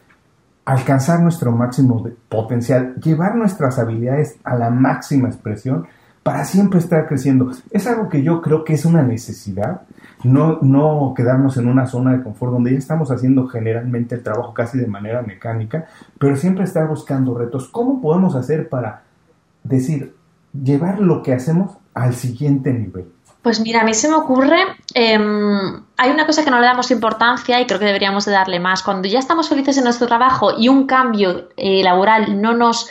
[0.66, 5.88] alcanzar nuestro máximo potencial, llevar nuestras habilidades a la máxima expresión
[6.24, 7.52] para siempre estar creciendo.
[7.70, 9.82] Es algo que yo creo que es una necesidad,
[10.24, 14.52] no, no quedarnos en una zona de confort donde ya estamos haciendo generalmente el trabajo
[14.54, 15.86] casi de manera mecánica,
[16.18, 17.70] pero siempre estar buscando retos.
[17.70, 19.04] ¿Cómo podemos hacer para
[19.64, 20.16] decir,
[20.52, 23.15] llevar lo que hacemos al siguiente nivel?
[23.46, 24.58] Pues mira, a mí se me ocurre,
[24.96, 28.60] em, hay una cosa que no le damos importancia y creo que deberíamos de darle
[28.60, 28.82] más.
[28.82, 32.90] Cuando ya estamos felices en nuestro trabajo y un cambio eh, laboral no nos,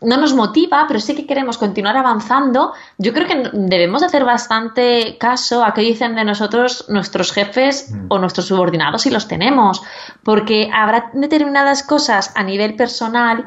[0.00, 5.18] no nos motiva, pero sí que queremos continuar avanzando, yo creo que debemos hacer bastante
[5.18, 8.06] caso a qué dicen de nosotros nuestros jefes mm.
[8.08, 9.82] o nuestros subordinados si los tenemos,
[10.22, 13.44] porque habrá determinadas cosas a nivel personal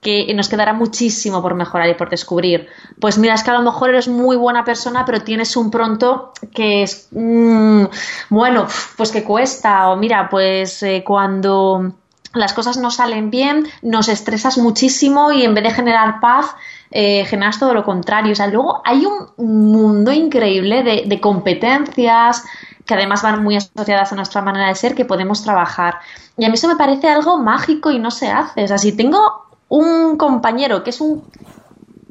[0.00, 2.68] que nos quedará muchísimo por mejorar y por descubrir.
[3.00, 6.32] Pues mira, es que a lo mejor eres muy buena persona, pero tienes un pronto
[6.54, 7.84] que es, mm,
[8.30, 11.92] bueno, pues que cuesta, o mira, pues eh, cuando
[12.32, 16.54] las cosas no salen bien, nos estresas muchísimo y en vez de generar paz,
[16.90, 18.32] eh, generas todo lo contrario.
[18.32, 22.44] O sea, luego hay un mundo increíble de, de competencias
[22.86, 25.98] que además van muy asociadas a nuestra manera de ser que podemos trabajar.
[26.36, 28.64] Y a mí eso me parece algo mágico y no se hace.
[28.64, 31.24] O sea, si tengo un compañero que es un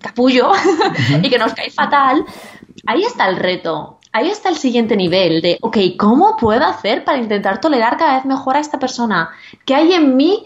[0.01, 0.51] capullo
[1.21, 2.25] y que nos cae fatal,
[2.85, 3.99] ahí está el reto.
[4.13, 8.25] Ahí está el siguiente nivel de, ok, ¿cómo puedo hacer para intentar tolerar cada vez
[8.25, 9.29] mejor a esta persona?
[9.65, 10.45] ¿Qué hay en mí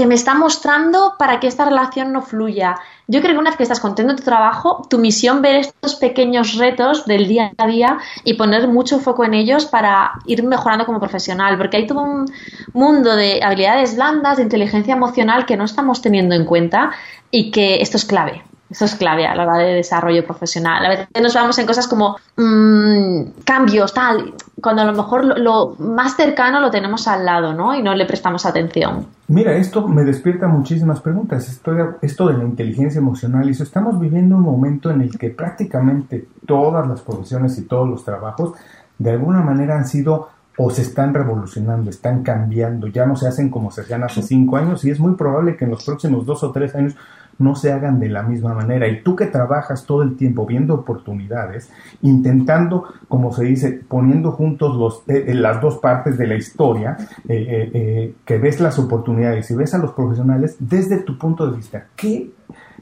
[0.00, 2.76] que me está mostrando para que esta relación no fluya?
[3.06, 5.96] Yo creo que una vez que estás contento en tu trabajo, tu misión ver estos
[5.96, 10.86] pequeños retos del día a día y poner mucho foco en ellos para ir mejorando
[10.86, 12.24] como profesional, porque hay todo un
[12.72, 16.92] mundo de habilidades blandas, de inteligencia emocional que no estamos teniendo en cuenta
[17.30, 18.42] y que esto es clave.
[18.70, 20.86] Eso es clave a la hora de desarrollo profesional.
[20.86, 25.74] A veces nos vamos en cosas como mmm, cambios, tal, cuando a lo mejor lo,
[25.78, 27.74] más cercano lo tenemos al lado, ¿no?
[27.74, 29.06] Y no le prestamos atención.
[29.28, 31.48] Mira, esto me despierta muchísimas preguntas.
[31.48, 35.30] Esto, esto de la inteligencia emocional, y eso, estamos viviendo un momento en el que
[35.30, 38.52] prácticamente todas las profesiones y todos los trabajos
[38.98, 43.48] de alguna manera han sido o se están revolucionando, están cambiando, ya no se hacen
[43.48, 46.42] como se hacían hace cinco años y es muy probable que en los próximos dos
[46.44, 46.96] o tres años
[47.40, 48.86] no se hagan de la misma manera.
[48.86, 51.70] Y tú que trabajas todo el tiempo viendo oportunidades,
[52.02, 56.96] intentando, como se dice, poniendo juntos los, eh, eh, las dos partes de la historia,
[57.28, 61.86] eh, que ves las oportunidades y ves a los profesionales desde tu punto de vista,
[61.96, 62.30] ¿qué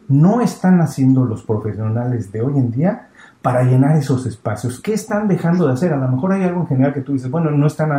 [0.09, 3.08] no están haciendo los profesionales de hoy en día?
[3.49, 4.79] Para llenar esos espacios.
[4.79, 5.91] ¿Qué están dejando de hacer?
[5.95, 7.91] A lo mejor hay algo en general que tú dices, bueno, no están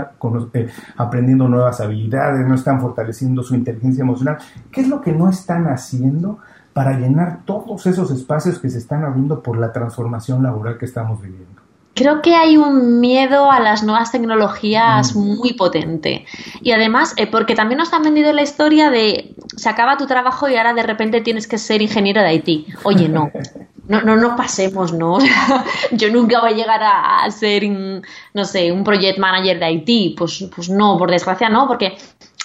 [0.95, 4.37] aprendiendo nuevas habilidades, no están fortaleciendo su inteligencia emocional.
[4.71, 6.37] ¿Qué es lo que no están haciendo
[6.71, 11.19] para llenar todos esos espacios que se están abriendo por la transformación laboral que estamos
[11.19, 11.63] viviendo.
[11.95, 15.19] Creo que hay un miedo a las nuevas tecnologías mm.
[15.19, 16.27] muy potente.
[16.61, 20.47] Y además, eh, porque también nos han vendido la historia de se acaba tu trabajo
[20.47, 22.67] y ahora de repente tienes que ser ingeniero de IT.
[22.83, 23.31] Oye, no.
[23.89, 25.17] No, no nos pasemos, ¿no?
[25.91, 30.17] Yo nunca voy a llegar a, ser, no sé, un project manager de IT.
[30.17, 31.97] Pues, pues no, por desgracia no, porque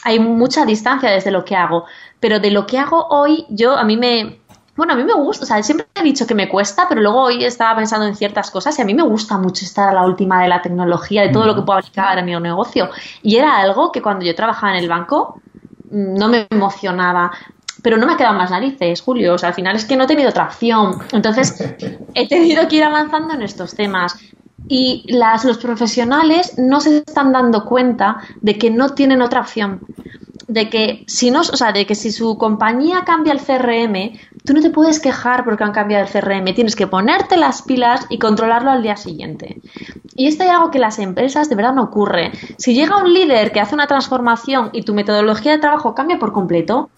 [0.03, 1.85] hay mucha distancia desde lo que hago
[2.25, 4.41] pero de lo que hago hoy, yo a mí me,
[4.77, 7.21] bueno, a mí me gusta, o sea, siempre he dicho que me cuesta, pero luego
[7.21, 10.07] hoy estaba pensando en ciertas cosas y a mí me gusta mucho estar a la
[10.07, 12.89] última de la tecnología, de todo lo que puedo aplicar a mi negocio.
[13.23, 15.39] Y era algo que cuando yo trabajaba en el banco
[15.91, 17.31] mm, no me emocionaba.
[17.85, 19.35] Pero no me quedan más narices, Julio.
[19.35, 20.95] O sea, al final es que no he tenido otra opción.
[21.13, 21.63] Entonces,
[22.15, 24.17] he tenido que ir avanzando en estos temas.
[24.67, 29.83] Y las, los profesionales no se están dando cuenta de que no tienen otra opción
[30.49, 34.53] de que si no, o sea, de que si su compañía cambia el CRM, tú
[34.53, 38.19] no te puedes quejar porque han cambiado el CRM, tienes que ponerte las pilas y
[38.19, 39.61] controlarlo al día siguiente.
[40.15, 42.33] Y esto es algo que las empresas de verdad no ocurre.
[42.59, 46.33] Si llega un líder que hace una transformación y tu metodología de trabajo cambia por
[46.33, 46.91] completo,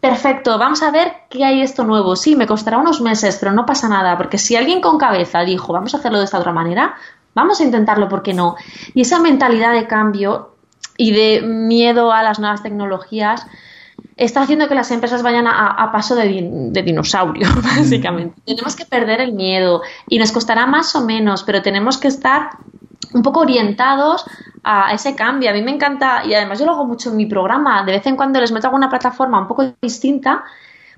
[0.00, 2.16] perfecto, vamos a ver qué hay esto nuevo.
[2.16, 5.72] Sí, me costará unos meses, pero no pasa nada, porque si alguien con cabeza dijo,
[5.72, 6.96] vamos a hacerlo de esta otra manera,
[7.34, 8.56] vamos a intentarlo, ¿por qué no?
[8.94, 10.56] Y esa mentalidad de cambio
[10.96, 13.46] y de miedo a las nuevas tecnologías
[14.16, 18.40] está haciendo que las empresas vayan a, paso de, dinosaurio, básicamente.
[18.46, 22.50] Tenemos que perder el miedo y nos costará más o menos, pero tenemos que estar
[23.12, 24.24] un poco orientados
[24.62, 25.50] a ese cambio.
[25.50, 28.06] A mí me encanta, y además yo lo hago mucho en mi programa, de vez
[28.06, 30.44] en cuando les meto alguna plataforma un poco distinta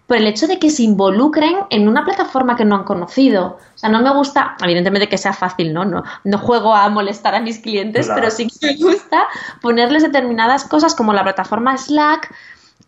[0.08, 3.58] por el hecho de que se involucren en una plataforma que no han conocido.
[3.74, 5.84] O sea, no me gusta, evidentemente que sea fácil, ¿no?
[5.84, 9.26] No, no juego a molestar a mis clientes, pero sí que me gusta
[9.60, 12.34] ponerles determinadas cosas como la plataforma Slack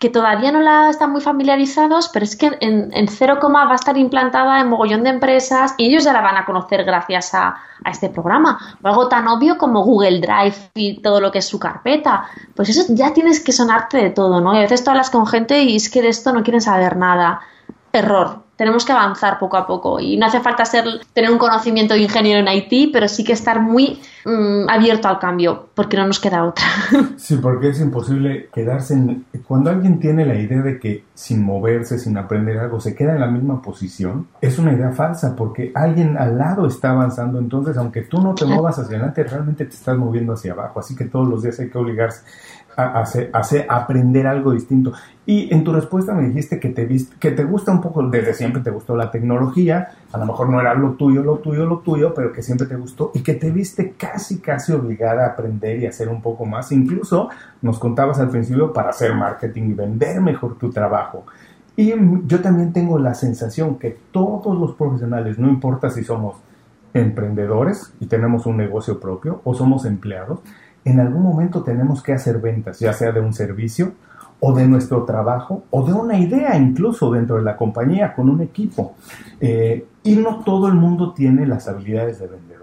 [0.01, 3.75] que todavía no la están muy familiarizados, pero es que en, en 0, va a
[3.75, 7.49] estar implantada en mogollón de empresas y ellos ya la van a conocer gracias a,
[7.85, 8.59] a, este programa.
[8.83, 12.25] O algo tan obvio como Google Drive y todo lo que es su carpeta.
[12.57, 14.55] Pues eso ya tienes que sonarte de todo, ¿no?
[14.55, 16.97] Y a veces tú hablas con gente y es que de esto no quieren saber
[16.97, 17.43] nada.
[17.93, 20.01] Error tenemos que avanzar poco a poco.
[20.01, 23.33] Y no hace falta ser tener un conocimiento de ingeniero en IT, pero sí que
[23.33, 26.67] estar muy mm, abierto al cambio, porque no nos queda otra.
[27.17, 29.25] Sí, porque es imposible quedarse en...
[29.47, 33.21] Cuando alguien tiene la idea de que sin moverse, sin aprender algo, se queda en
[33.21, 38.03] la misma posición, es una idea falsa, porque alguien al lado está avanzando, entonces aunque
[38.03, 41.27] tú no te muevas hacia adelante, realmente te estás moviendo hacia abajo, así que todos
[41.27, 42.23] los días hay que obligarse
[42.77, 44.93] a hacer, aprender algo distinto.
[45.27, 48.63] Y en tu respuesta me dijiste que te, que te gusta un poco, desde siempre
[48.63, 52.15] te gustó la tecnología, a lo mejor no era lo tuyo, lo tuyo, lo tuyo,
[52.15, 55.87] pero que siempre te gustó y que te viste casi, casi obligada a aprender y
[55.87, 56.73] hacer un poco más.
[56.73, 57.29] Incluso
[57.63, 61.25] nos contabas al principio para hacer marketing y vender mejor tu trabajo.
[61.77, 61.95] Y
[62.27, 66.37] yo también tengo la sensación que todos los profesionales, no importa si somos
[66.93, 70.41] emprendedores y tenemos un negocio propio o somos empleados,
[70.85, 73.93] en algún momento tenemos que hacer ventas, ya sea de un servicio
[74.41, 78.41] o de nuestro trabajo o de una idea incluso dentro de la compañía con un
[78.41, 78.95] equipo.
[79.41, 82.61] Eh, y no todo el mundo tiene las habilidades de vendedor.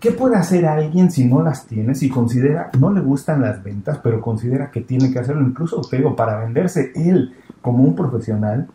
[0.00, 4.00] ¿Qué puede hacer alguien si no las tiene, si considera, no le gustan las ventas,
[4.02, 5.40] pero considera que tiene que hacerlo?
[5.46, 8.68] Incluso, te digo, para venderse él como un profesional,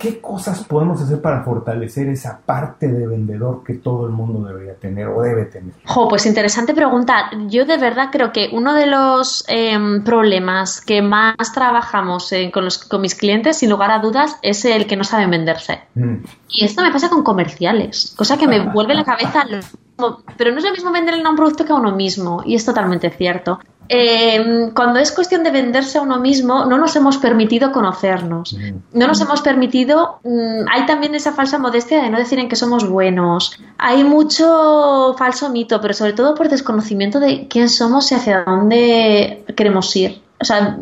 [0.00, 4.74] ¿Qué cosas podemos hacer para fortalecer esa parte de vendedor que todo el mundo debería
[4.74, 5.74] tener o debe tener?
[5.84, 7.30] Jo, pues interesante pregunta.
[7.48, 12.64] Yo de verdad creo que uno de los em, problemas que más trabajamos eh, con,
[12.64, 15.80] los, con mis clientes, sin lugar a dudas, es el que no saben venderse.
[15.94, 16.24] Mm.
[16.48, 19.44] Y esto me pasa con comerciales, cosa que me vuelve la cabeza.
[20.36, 22.64] Pero no es lo mismo venderle a un producto que a uno mismo, y es
[22.64, 23.58] totalmente cierto.
[23.92, 28.56] Em, cuando es cuestión de venderse a uno mismo, no nos hemos permitido conocernos.
[28.92, 30.20] No nos hemos permitido.
[30.22, 33.58] Mm, hay también esa falsa modestia de no decir en que somos buenos.
[33.78, 39.44] Hay mucho falso mito, pero sobre todo por desconocimiento de quién somos y hacia dónde
[39.56, 40.22] queremos ir.
[40.40, 40.78] O sea,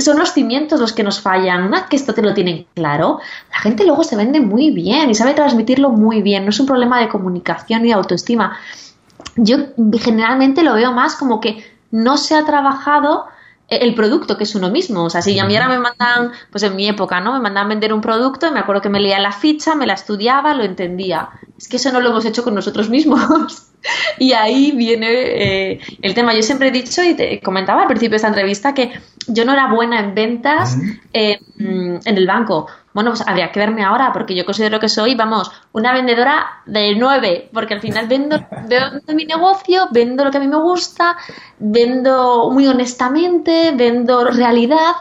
[0.00, 1.64] son los cimientos los que nos fallan.
[1.64, 3.20] Una que esto te lo tienen claro,
[3.52, 6.44] la gente luego se vende muy bien y sabe transmitirlo muy bien.
[6.44, 8.58] No es un problema de comunicación y autoestima.
[9.36, 9.58] Yo
[10.00, 13.26] generalmente lo veo más como que no se ha trabajado
[13.68, 15.04] el producto que es uno mismo.
[15.04, 17.32] O sea, si a mí ahora me mandan, pues en mi época, ¿no?
[17.32, 19.94] Me mandaban vender un producto y me acuerdo que me leía la ficha, me la
[19.94, 21.30] estudiaba, lo entendía.
[21.60, 23.66] Es que eso no lo hemos hecho con nosotros mismos.
[24.18, 26.34] y ahí viene eh, el tema.
[26.34, 28.92] Yo siempre he dicho y te comentaba al principio de esta entrevista que
[29.26, 30.78] yo no era buena en ventas
[31.12, 32.66] en el banco.
[32.94, 36.94] Bueno, pues habría que verme ahora, porque yo considero que soy, vamos, una vendedora de
[36.96, 41.18] nueve, porque al final vendo, vendo mi negocio, vendo lo que a mí me gusta,
[41.58, 44.94] vendo muy honestamente, vendo realidad.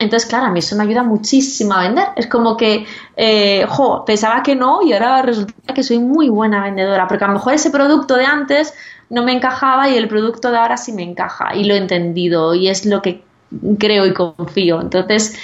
[0.00, 2.08] Entonces, claro, a mí eso me ayuda muchísimo a vender.
[2.16, 2.86] Es como que,
[3.16, 7.26] eh, jo, pensaba que no y ahora resulta que soy muy buena vendedora, porque a
[7.26, 8.72] lo mejor ese producto de antes
[9.10, 12.54] no me encajaba y el producto de ahora sí me encaja y lo he entendido
[12.54, 13.22] y es lo que
[13.78, 14.80] creo y confío.
[14.80, 15.38] Entonces,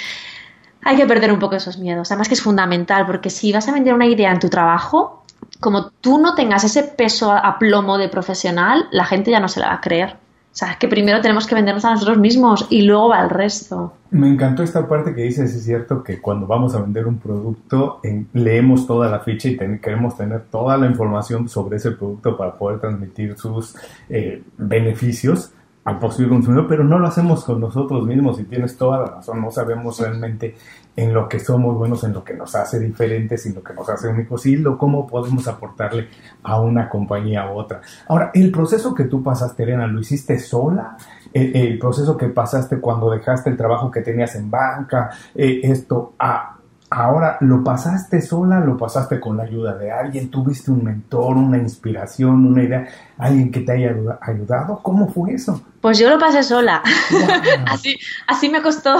[0.83, 2.09] hay que perder un poco esos miedos.
[2.09, 5.23] Además que es fundamental, porque si vas a vender una idea en tu trabajo,
[5.59, 9.59] como tú no tengas ese peso a plomo de profesional, la gente ya no se
[9.59, 10.17] la va a creer.
[10.57, 13.93] O sea, que primero tenemos que vendernos a nosotros mismos y luego va el resto.
[14.09, 18.01] Me encantó esta parte que dices, es cierto que cuando vamos a vender un producto,
[18.33, 22.79] leemos toda la ficha y queremos tener toda la información sobre ese producto para poder
[22.79, 23.75] transmitir sus
[24.09, 25.51] eh, beneficios
[25.87, 29.41] al posible consumidor, pero no lo hacemos con nosotros mismos y tienes toda la razón,
[29.41, 30.53] no sabemos realmente
[30.97, 33.87] en lo que somos buenos, en lo que nos hace diferentes, en lo que nos
[33.87, 36.09] hace únicos y lo cómo podemos aportarle
[36.43, 37.79] a una compañía u otra.
[38.09, 40.97] Ahora, el proceso que tú pasaste, Elena, ¿lo hiciste sola?
[41.31, 46.56] El, proceso que pasaste cuando dejaste el trabajo que tenías en banca, eh, esto, a
[46.89, 48.61] Ahora, ¿lo pasaste sola?
[48.61, 50.31] ¿Lo pasaste con la ayuda de alguien?
[50.31, 52.87] ¿Tuviste un mentor, una inspiración, una idea?
[53.17, 54.79] ¿Alguien que te haya ayudado?
[54.81, 55.61] ¿Cómo fue eso?
[55.81, 56.81] Pues yo lo pasé sola.
[57.67, 58.97] así, así me costó.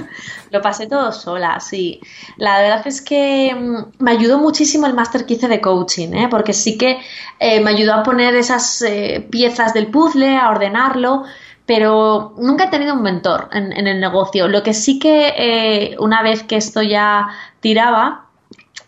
[0.50, 2.00] lo pasé todo sola, sí.
[2.36, 6.28] La verdad es que mm, me ayudó muchísimo el máster que hice de coaching, ¿eh?
[6.30, 6.98] porque sí que
[7.38, 11.24] eh, me ayudó a poner esas eh, piezas del puzzle, a ordenarlo
[11.66, 14.48] pero nunca he tenido un mentor en, el negocio.
[14.48, 17.28] Lo que sí que eh, una vez que esto ya
[17.60, 18.26] tiraba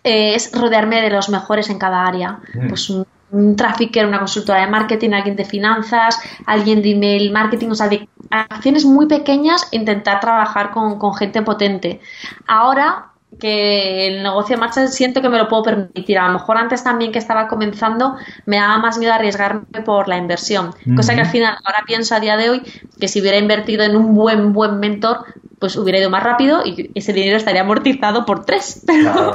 [0.03, 2.41] eh, es rodearme de los mejores en cada área.
[2.55, 2.69] Mm.
[2.69, 7.69] Pues un, un trafficker, una consultora de marketing, alguien de finanzas, alguien de email marketing,
[7.71, 12.01] o sea, de acciones muy pequeñas, intentar trabajar con, con gente potente.
[12.47, 16.19] Ahora que el negocio de marcha siento que me lo puedo permitir.
[16.19, 18.17] A lo mejor antes también que estaba comenzando
[18.47, 20.75] me daba más miedo arriesgarme por la inversión.
[20.97, 22.63] Cosa que al final ahora pienso a día de hoy
[22.99, 25.25] que si hubiera invertido en un buen, buen mentor
[25.59, 28.85] pues hubiera ido más rápido y ese dinero estaría amortizado por tres.
[28.95, 29.35] Pero,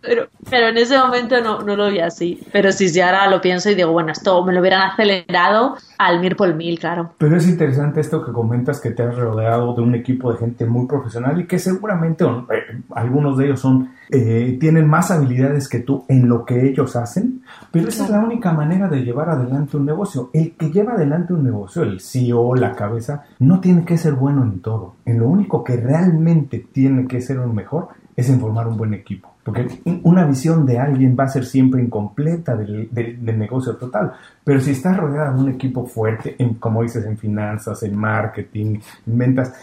[0.00, 2.40] pero, pero, en ese momento no, no, lo vi así.
[2.52, 6.20] Pero sí, si ahora lo pienso y digo, bueno, esto me lo hubieran acelerado al
[6.20, 7.14] mil por mil, claro.
[7.18, 10.66] Pero es interesante esto que comentas que te has rodeado de un equipo de gente
[10.66, 15.80] muy profesional y que seguramente eh, algunos de ellos son eh, tienen más habilidades que
[15.80, 19.76] tú en lo que ellos hacen, pero esa es la única manera de llevar adelante
[19.76, 20.30] un negocio.
[20.32, 24.42] El que lleva adelante un negocio, el CEO, la cabeza, no tiene que ser bueno
[24.42, 24.94] en todo.
[25.04, 28.94] En lo único que realmente tiene que ser un mejor es en formar un buen
[28.94, 29.34] equipo.
[29.44, 32.90] Porque una visión de alguien va a ser siempre incompleta del,
[33.22, 34.12] negocio total.
[34.44, 38.80] Pero si estás rodeado de un equipo fuerte, en, como dices, en finanzas, en marketing,
[39.06, 39.54] en ventas,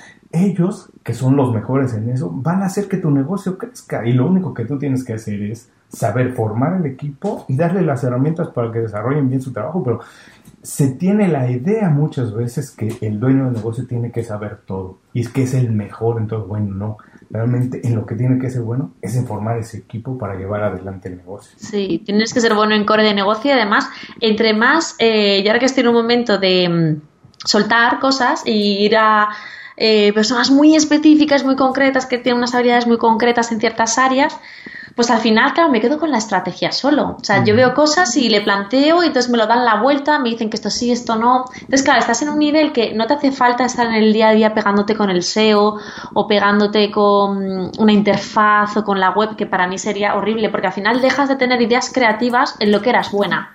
[0.43, 4.05] ellos, que son los mejores en eso, van a hacer que tu negocio crezca.
[4.05, 7.81] Y lo único que tú tienes que hacer es saber formar el equipo y darle
[7.81, 9.83] las herramientas para que desarrollen bien su trabajo.
[9.83, 9.99] Pero
[10.61, 14.99] se tiene la idea muchas veces que el dueño del negocio tiene que saber todo.
[15.13, 16.45] Y es que es el mejor en todo.
[16.45, 16.97] Bueno, no.
[17.29, 20.63] Realmente en lo que tiene que ser bueno es en formar ese equipo para llevar
[20.63, 21.51] adelante el negocio.
[21.57, 23.89] Sí, tienes que ser bueno en core de negocio además,
[24.21, 27.01] entre más, eh, yo ahora que estoy en un momento de mm,
[27.45, 29.29] soltar cosas y ir a
[29.77, 34.37] eh, personas muy específicas, muy concretas, que tienen unas habilidades muy concretas en ciertas áreas,
[34.95, 37.17] pues al final, claro, me quedo con la estrategia solo.
[37.19, 40.19] O sea, yo veo cosas y le planteo y entonces me lo dan la vuelta,
[40.19, 41.45] me dicen que esto sí, esto no.
[41.53, 44.29] Entonces, claro, estás en un nivel que no te hace falta estar en el día
[44.29, 45.77] a día pegándote con el SEO
[46.13, 50.67] o pegándote con una interfaz o con la web, que para mí sería horrible, porque
[50.67, 53.53] al final dejas de tener ideas creativas en lo que eras buena,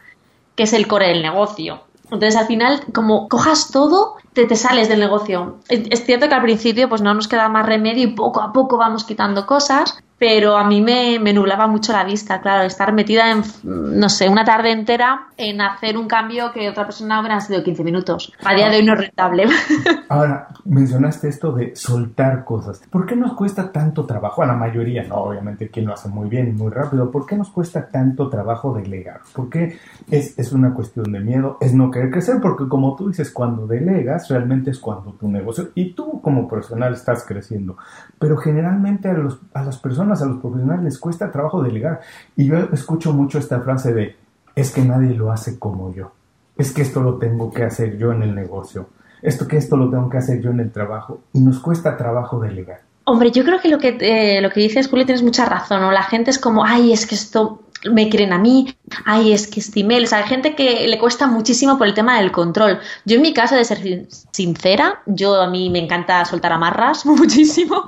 [0.55, 1.85] que es el core del negocio.
[2.13, 5.59] Entonces, al final, como cojas todo, te, te, sales del negocio.
[5.69, 8.77] Es cierto que al principio pues no nos queda más remedio y poco a poco
[8.77, 13.31] vamos quitando cosas, pero a mí me, me, nublaba mucho la vista, claro, estar metida
[13.31, 17.63] en, no sé, una tarde entera en hacer un cambio que otra persona hubiera sido
[17.63, 18.31] 15 minutos.
[18.45, 19.47] A día de hoy no es rentable.
[20.11, 22.83] Ahora, mencionaste esto de soltar cosas.
[22.91, 24.43] ¿Por qué nos cuesta tanto trabajo?
[24.43, 27.11] A la mayoría, no, obviamente quien lo hace muy bien y muy rápido.
[27.11, 29.23] ¿Por qué nos cuesta tanto trabajo delegar?
[29.35, 29.79] ¿Por qué
[30.11, 31.57] es, es una cuestión de miedo?
[31.63, 35.71] Es no querer crecer, porque como tú dices, cuando delegas, realmente es cuando tu negocio
[35.75, 37.79] y tú como profesional estás creciendo.
[38.19, 42.01] Pero generalmente a, los, a las personas a los profesionales les cuesta trabajo delegar.
[42.37, 44.17] Y yo escucho mucho esta frase de,
[44.55, 46.13] es que nadie lo hace como yo.
[46.57, 48.89] Es que esto lo tengo que hacer yo en el negocio.
[49.23, 51.21] Esto que esto lo tengo que hacer yo en el trabajo.
[51.33, 52.81] Y nos cuesta trabajo delegar.
[53.05, 55.81] Hombre, yo creo que lo que, eh, lo que dices, Julio, tienes mucha razón.
[55.81, 55.91] ¿no?
[55.93, 59.61] La gente es como, ay, es que esto me creen a mí, ay, es que
[59.61, 60.03] estimé.
[60.03, 62.81] O sea, hay gente que le cuesta muchísimo por el tema del control.
[63.05, 67.87] Yo en mi caso, de ser sincera, yo a mí me encanta soltar amarras muchísimo,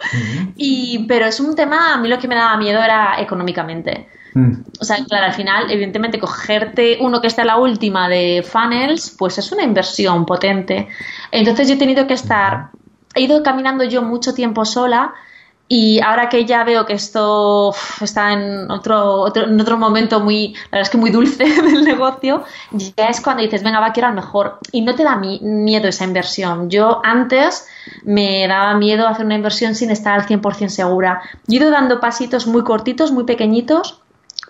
[0.57, 4.09] y, pero es un tema, a mí lo que me daba miedo era económicamente.
[4.35, 4.53] Mm.
[4.81, 9.15] O sea, claro, al final, evidentemente, cogerte uno que está a la última de funnels,
[9.19, 10.89] pues es una inversión potente.
[11.31, 12.71] Entonces yo he tenido que estar,
[13.15, 15.13] he ido caminando yo mucho tiempo sola,
[15.75, 20.73] y ahora que ya veo que esto está en otro, en otro momento muy, la
[20.73, 24.15] verdad es que muy dulce del negocio, ya es cuando dices, venga, va, quiero al
[24.15, 24.59] mejor.
[24.71, 26.69] Y no te da miedo esa inversión.
[26.69, 27.67] Yo antes
[28.03, 31.23] me daba miedo hacer una inversión sin estar al 100% segura.
[31.47, 33.99] Yo he ido dando pasitos muy cortitos, muy pequeñitos,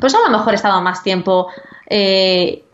[0.01, 1.47] pues a lo mejor he estado más tiempo
[1.89, 2.65] eh,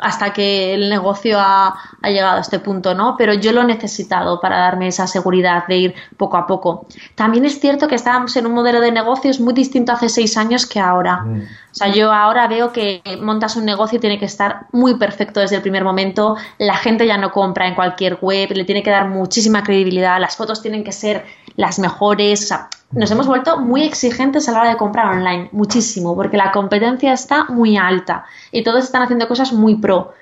[0.00, 3.16] hasta que el negocio ha, llegado a este punto, ¿no?
[3.16, 6.86] Pero yo lo he necesitado para darme esa seguridad de ir poco a poco.
[7.14, 10.66] También es cierto que estábamos en un modelo de negocios muy distinto hace seis años
[10.66, 11.18] que ahora.
[11.18, 11.42] Mm.
[11.42, 15.40] O sea, yo ahora veo que montas un negocio y tiene que estar muy perfecto
[15.40, 16.36] desde el primer momento.
[16.58, 20.36] La gente ya no compra en cualquier web, le tiene que dar muchísima credibilidad, las
[20.36, 21.24] fotos tienen que ser
[21.56, 22.44] las mejores.
[22.44, 26.36] O sea, nos hemos vuelto muy exigentes a la hora de comprar online, muchísimo, porque
[26.36, 30.12] la competencia está muy alta y todos están haciendo cosas muy pro.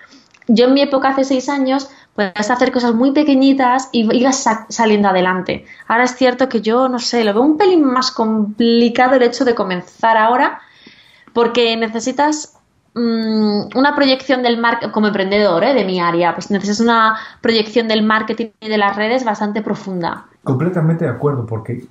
[0.46, 5.08] Yo en mi época, hace seis años, puedes hacer cosas muy pequeñitas y ibas saliendo
[5.08, 5.64] adelante.
[5.86, 9.44] Ahora es cierto que yo, no sé, lo veo un pelín más complicado el hecho
[9.44, 10.60] de comenzar ahora,
[11.32, 12.58] porque necesitas
[12.94, 15.74] mm, una proyección del marketing, como emprendedor ¿eh?
[15.74, 20.26] de mi área, pues necesitas una proyección del marketing y de las redes bastante profunda.
[20.42, 21.84] Completamente de acuerdo, porque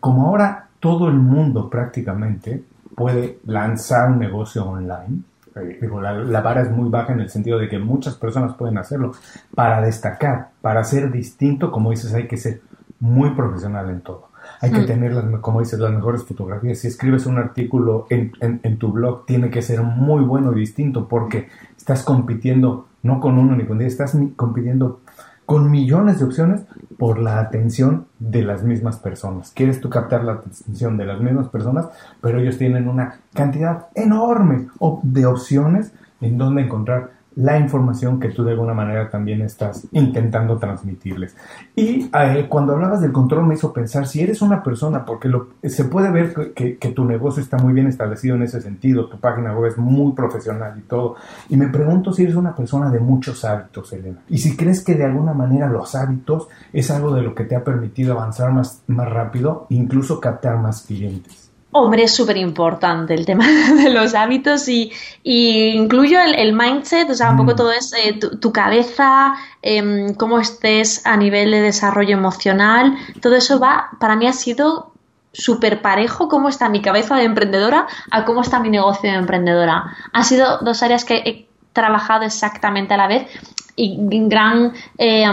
[0.00, 2.62] como ahora todo el mundo prácticamente
[2.94, 5.22] puede lanzar un negocio online,
[5.56, 8.54] eh, digo, la, la, vara es muy baja en el sentido de que muchas personas
[8.54, 9.12] pueden hacerlo.
[9.54, 12.60] Para destacar, para ser distinto, como dices, hay que ser
[13.00, 14.28] muy profesional en todo.
[14.60, 14.86] Hay que mm.
[14.86, 16.78] tener, las, como dices, las mejores fotografías.
[16.78, 20.60] Si escribes un artículo en, en, en, tu blog, tiene que ser muy bueno y
[20.60, 25.00] distinto porque estás compitiendo no con uno ni con diez, estás compitiendo
[25.48, 26.60] con millones de opciones
[26.98, 29.50] por la atención de las mismas personas.
[29.52, 31.86] Quieres tú captar la atención de las mismas personas,
[32.20, 34.68] pero ellos tienen una cantidad enorme
[35.04, 35.90] de opciones
[36.20, 41.36] en donde encontrar la información que tú de alguna manera también estás intentando transmitirles.
[41.76, 45.30] Y eh, cuando hablabas del control me hizo pensar, si eres una persona, porque
[45.62, 49.20] se puede ver que, que, tu negocio está muy bien establecido en ese sentido, tu
[49.20, 51.14] página web es muy profesional y todo,
[51.48, 54.96] y me pregunto si eres una persona de muchos hábitos, Elena, y si crees que
[54.96, 58.82] de alguna manera los hábitos es algo de lo que te ha permitido avanzar más,
[58.88, 61.47] más rápido, incluso captar más clientes.
[61.80, 63.46] Hombre, es súper importante el tema
[63.82, 67.56] de los hábitos y, y incluyo el, mindset, o sea, un poco mm.
[67.56, 73.58] todo es eh, tu, cabeza, eh, cómo estés a nivel de desarrollo emocional, todo eso
[73.58, 74.92] va, para mí ha sido
[75.32, 79.96] súper parejo cómo está mi cabeza de emprendedora a cómo está mi negocio de emprendedora.
[80.12, 83.28] Han sido dos áreas que he trabajado exactamente a la vez
[83.76, 85.24] y gran, eh,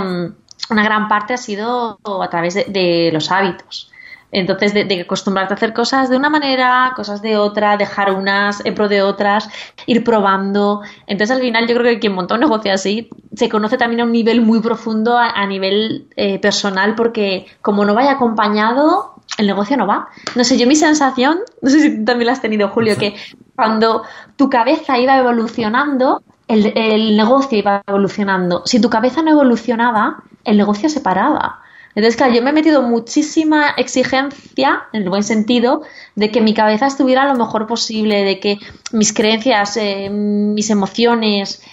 [0.69, 3.91] una gran parte ha sido a través de los hábitos.
[4.35, 8.75] Entonces, de, acostumbrarte a hacer cosas de una manera, cosas de otra, dejar unas en
[8.75, 9.47] pro de otras,
[9.85, 10.81] ir probando.
[11.07, 14.03] Entonces, al final, yo creo que quien monta un negocio así se conoce también a
[14.03, 19.77] un nivel muy profundo, a, nivel eh, personal, porque como no vaya acompañado, el negocio
[19.77, 20.09] no va.
[20.35, 23.15] No sé, yo mi sensación, no sé si tú también la has tenido, Julio, que
[23.55, 24.03] cuando
[24.35, 28.63] tu cabeza iba evolucionando, el, el negocio iba evolucionando.
[28.65, 31.61] Si tu cabeza no evolucionaba, el negocio se paraba.
[31.95, 35.83] Entonces, claro, yo me he metido muchísima exigencia, en el buen sentido,
[36.15, 38.59] de que mi cabeza estuviera lo mejor posible, de que
[38.91, 41.63] mis creencias, eh, mis emociones,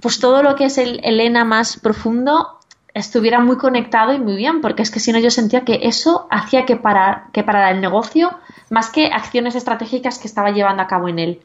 [0.00, 2.58] pues todo lo que es el Elena más profundo
[2.92, 6.26] estuviera muy conectado y muy bien, porque es que si no yo sentía que eso
[6.30, 8.36] hacía que para, que para el negocio,
[8.70, 11.40] más que acciones estratégicas que estaba llevando a cabo en él.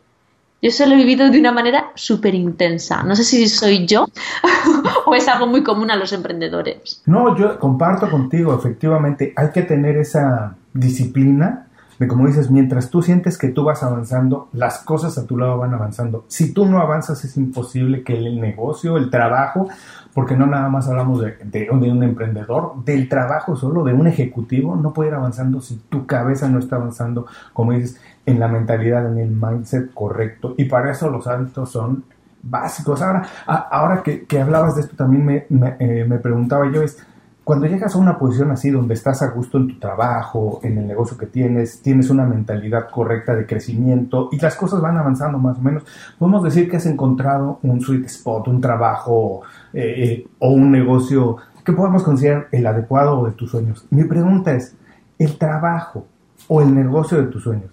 [0.64, 3.04] Yo eso lo he vivido de una manera súper intensa.
[3.04, 4.08] No sé si soy yo
[5.06, 7.02] o es algo muy común a los emprendedores.
[7.06, 11.68] No, yo comparto contigo, efectivamente, hay que tener esa disciplina
[12.00, 15.58] de como dices, mientras tú sientes que tú vas avanzando, las cosas a tu lado
[15.58, 16.26] van avanzando.
[16.28, 19.68] Si tú no avanzas, es imposible que el negocio, el trabajo,
[20.14, 24.76] porque no nada más hablamos de, de, un emprendedor, del trabajo solo, de un ejecutivo,
[24.76, 29.12] no puede ir avanzando si tu cabeza no está avanzando, como dices, en la mentalidad,
[29.12, 30.56] en el mindset correcto.
[30.58, 32.04] Y para eso los hábitos son
[32.44, 33.02] básicos.
[33.02, 35.46] Ahora, ahora que, hablabas de esto, también me,
[35.80, 36.98] eh, me, preguntaba yo, es,
[37.44, 40.88] cuando llegas a una posición así, donde estás a gusto en tu trabajo, en el
[40.88, 45.58] negocio que tienes, tienes una mentalidad correcta de crecimiento y las cosas van avanzando más
[45.58, 45.84] o menos,
[46.18, 49.42] podemos decir que has encontrado un sweet spot, un trabajo
[49.74, 53.86] eh, eh, o un negocio que podemos considerar el adecuado de tus sueños.
[53.90, 54.76] Mi pregunta es,
[55.20, 56.06] ¿el trabajo
[56.48, 57.72] o el negocio de tus sueños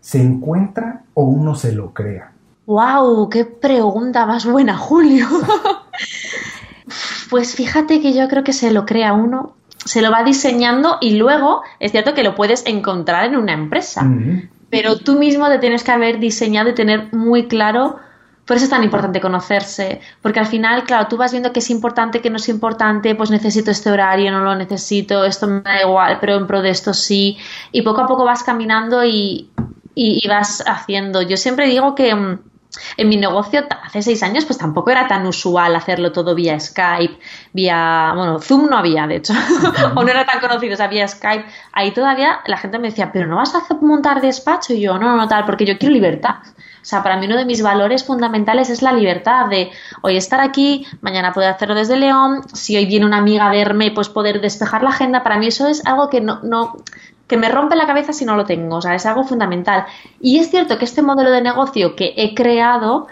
[0.00, 2.32] se encuentra o uno se lo crea?
[2.66, 3.30] ¡Wow!
[3.30, 5.26] ¡Qué pregunta más buena, Julio!
[7.30, 11.16] pues fíjate que yo creo que se lo crea uno, se lo va diseñando y
[11.16, 14.08] luego es cierto que lo puedes encontrar en una empresa,
[14.70, 17.96] pero tú mismo te tienes que haber diseñado y tener muy claro
[18.46, 21.68] por eso es tan importante conocerse, porque al final, claro, tú vas viendo que es
[21.68, 25.82] importante, que no es importante, pues necesito este horario, no lo necesito, esto me da
[25.82, 27.36] igual, pero en pro de esto sí,
[27.72, 29.50] y poco a poco vas caminando y,
[29.96, 31.22] y, vas haciendo.
[31.22, 32.38] Yo siempre digo que mm,
[32.96, 37.18] en mi negocio hace seis años pues tampoco era tan usual hacerlo todo vía Skype,
[37.52, 39.32] vía, bueno, Zoom no había de hecho,
[39.94, 41.44] o no era tan conocido, o sea, vía Skype.
[41.72, 45.16] Ahí todavía la gente me decía, pero no vas a montar despacho y yo, no,
[45.16, 46.36] no, tal, porque yo quiero libertad.
[46.86, 49.72] O sea, para mí uno de mis valores fundamentales es la libertad de
[50.02, 53.90] hoy estar aquí, mañana poder hacerlo desde León, si hoy viene una amiga a verme,
[53.90, 55.24] pues poder despejar la agenda.
[55.24, 56.76] Para mí eso es algo que no, no,
[57.26, 59.86] que me rompe la cabeza si no lo tengo, o sea, es algo fundamental.
[60.20, 63.08] Y es cierto que este modelo de negocio que he creado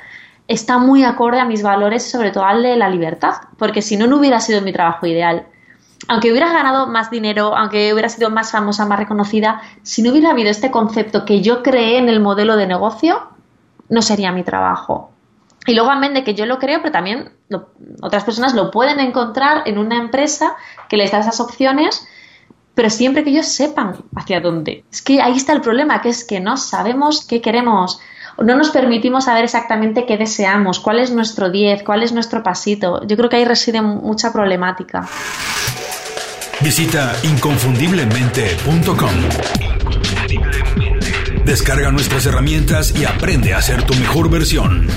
[0.46, 4.06] está muy acorde a mis valores, sobre todo al de la libertad, porque si no,
[4.06, 5.46] no hubiera sido mi trabajo ideal.
[6.06, 10.30] Aunque hubiera ganado más dinero, aunque hubiera sido más famosa, más reconocida, si no hubiera
[10.30, 13.22] habido este concepto que yo creé en el modelo de negocio,
[13.88, 15.10] no sería mi trabajo.
[15.66, 17.32] Y luego, amén de que yo lo creo, pero también
[18.02, 20.56] otras personas lo pueden encontrar en una empresa
[20.88, 22.06] que les da esas opciones
[22.74, 24.84] pero siempre que ellos sepan hacia dónde.
[24.92, 28.00] Es que ahí está el problema, que es que no sabemos qué queremos,
[28.38, 33.06] no nos permitimos saber exactamente qué deseamos, cuál es nuestro 10, cuál es nuestro pasito.
[33.06, 35.08] Yo creo que ahí reside mucha problemática.
[36.60, 39.10] Visita inconfundiblemente.com.
[41.44, 44.88] Descarga nuestras herramientas y aprende a ser tu mejor versión.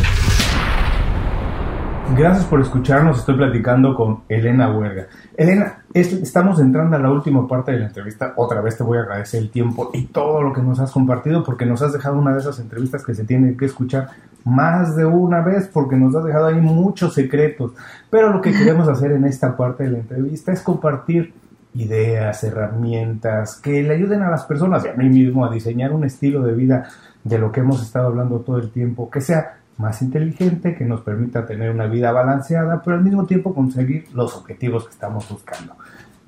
[2.18, 3.20] Gracias por escucharnos.
[3.20, 5.06] Estoy platicando con Elena Huerga.
[5.36, 8.34] Elena, estamos entrando a la última parte de la entrevista.
[8.38, 11.44] Otra vez te voy a agradecer el tiempo y todo lo que nos has compartido
[11.44, 14.10] porque nos has dejado una de esas entrevistas que se tiene que escuchar
[14.46, 17.74] más de una vez porque nos has dejado ahí muchos secretos.
[18.10, 21.36] Pero lo que queremos hacer en esta parte de la entrevista es compartir
[21.76, 26.04] ideas, herramientas que le ayuden a las personas y a mí mismo a diseñar un
[26.04, 26.90] estilo de vida
[27.24, 31.02] de lo que hemos estado hablando todo el tiempo, que sea más inteligente, que nos
[31.02, 35.76] permita tener una vida balanceada, pero al mismo tiempo conseguir los objetivos que estamos buscando.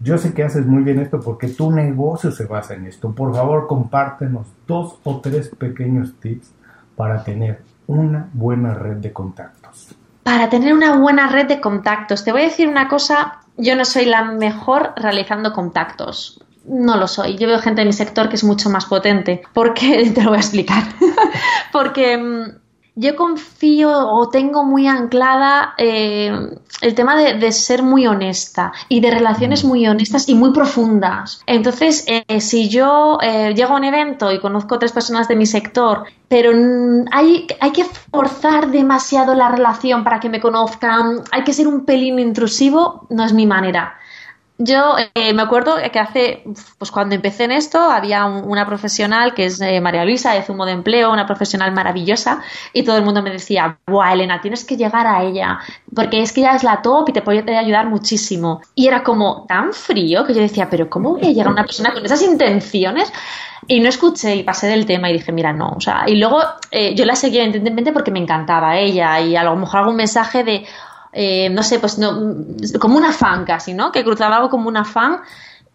[0.02, 3.14] Yo sé que haces muy bien esto porque tu negocio se basa en esto.
[3.14, 6.54] Por favor, compártenos dos o tres pequeños tips
[6.96, 9.96] para tener una buena red de contactos.
[10.24, 13.84] Para tener una buena red de contactos, te voy a decir una cosa, yo no
[13.84, 16.46] soy la mejor realizando contactos.
[16.66, 17.36] No lo soy.
[17.38, 19.42] Yo veo gente en mi sector que es mucho más potente.
[19.54, 20.12] ¿Por qué?
[20.16, 20.84] Te lo voy a explicar.
[21.74, 22.59] porque mm,
[23.00, 26.32] yo confío o tengo muy anclada eh,
[26.82, 31.42] el tema de, ser muy honesta y de relaciones muy honestas y muy profundas.
[31.46, 35.38] Entonces, eh, si yo eh, llego a un evento y conozco a tres personas de
[35.38, 36.52] mi sector, pero
[37.12, 41.86] hay, hay que forzar demasiado la relación para que me conozcan, hay que ser un
[41.86, 43.96] pelín intrusivo, no es mi manera.
[44.62, 46.44] Yo eh, me acuerdo que hace,
[46.78, 50.66] pues cuando empecé en esto, había una profesional que es eh, María Luisa de Zumo
[50.66, 52.42] de Empleo, una profesional maravillosa,
[52.74, 55.60] y todo el mundo me decía, ¡buah, Elena, tienes que llegar a ella!
[55.96, 58.60] Porque es que ella es la top y te puede ayudar muchísimo.
[58.76, 61.64] Y era como tan frío que yo decía, ¿pero cómo voy a llegar a una
[61.64, 63.14] persona con esas intenciones?
[63.66, 66.42] Y no escuché y pasé del tema y dije, mira, no, o sea, y luego
[66.72, 70.44] eh, yo la seguía intensamente porque me encantaba ella y a lo mejor algún mensaje
[70.44, 70.66] de,
[71.12, 72.00] eh, no sé, pues
[72.80, 73.92] como una fan casi, ¿no?
[73.92, 75.22] Que cruzaba algo como una fan.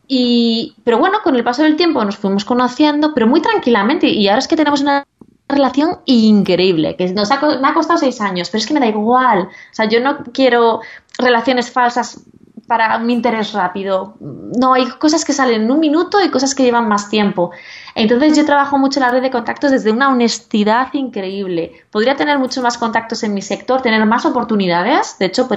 [0.06, 4.08] Y, pero bueno, con el paso del tiempo nos fuimos conociendo, pero muy tranquilamente.
[4.08, 5.06] Y ahora es que tenemos una
[5.48, 8.86] relación increíble, que nos ha, me ha costado seis años, pero es que me da
[8.86, 9.42] igual.
[9.42, 10.80] O sea, yo no quiero
[11.18, 12.22] relaciones falsas
[12.66, 14.16] para mi interés rápido.
[14.20, 17.50] No, hay cosas que salen en un minuto y cosas que llevan más tiempo.
[17.94, 21.72] Entonces yo trabajo mucho la red de contactos desde una honestidad increíble.
[21.90, 25.48] Podría tener muchos más contactos en mi sector, tener más oportunidades, de hecho,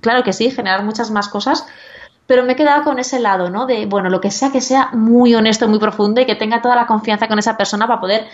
[0.00, 1.66] claro que sí, generar muchas más cosas,
[2.26, 3.64] pero me he quedado con ese lado, ¿no?
[3.64, 6.76] De, bueno, lo que sea que sea muy honesto, muy profundo y que tenga toda
[6.76, 8.26] la confianza con esa persona para poder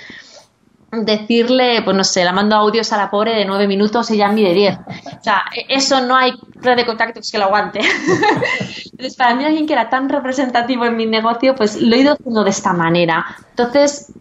[1.02, 4.32] decirle, pues no sé, la mando audios a la pobre de nueve minutos y ya
[4.32, 4.78] de diez.
[4.78, 7.80] O sea, e-, eso no hay red de contactos que lo aguante.
[8.92, 12.14] Entonces, para mí alguien que era tan representativo en mi negocio, pues lo he ido
[12.14, 13.26] haciendo de esta manera.
[13.50, 14.12] Entonces,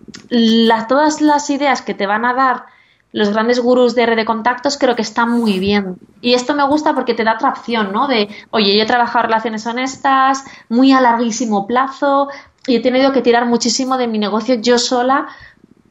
[0.87, 2.65] todas las ideas que te van a dar
[3.11, 5.97] los grandes gurús de red de contactos creo que están muy bien.
[6.21, 8.07] Y esto me gusta porque te da otra opción, ¿no?
[8.07, 12.29] De, oye, yo he trabajado relaciones honestas, muy a larguísimo plazo,
[12.65, 15.27] y he tenido que tirar muchísimo de mi negocio yo sola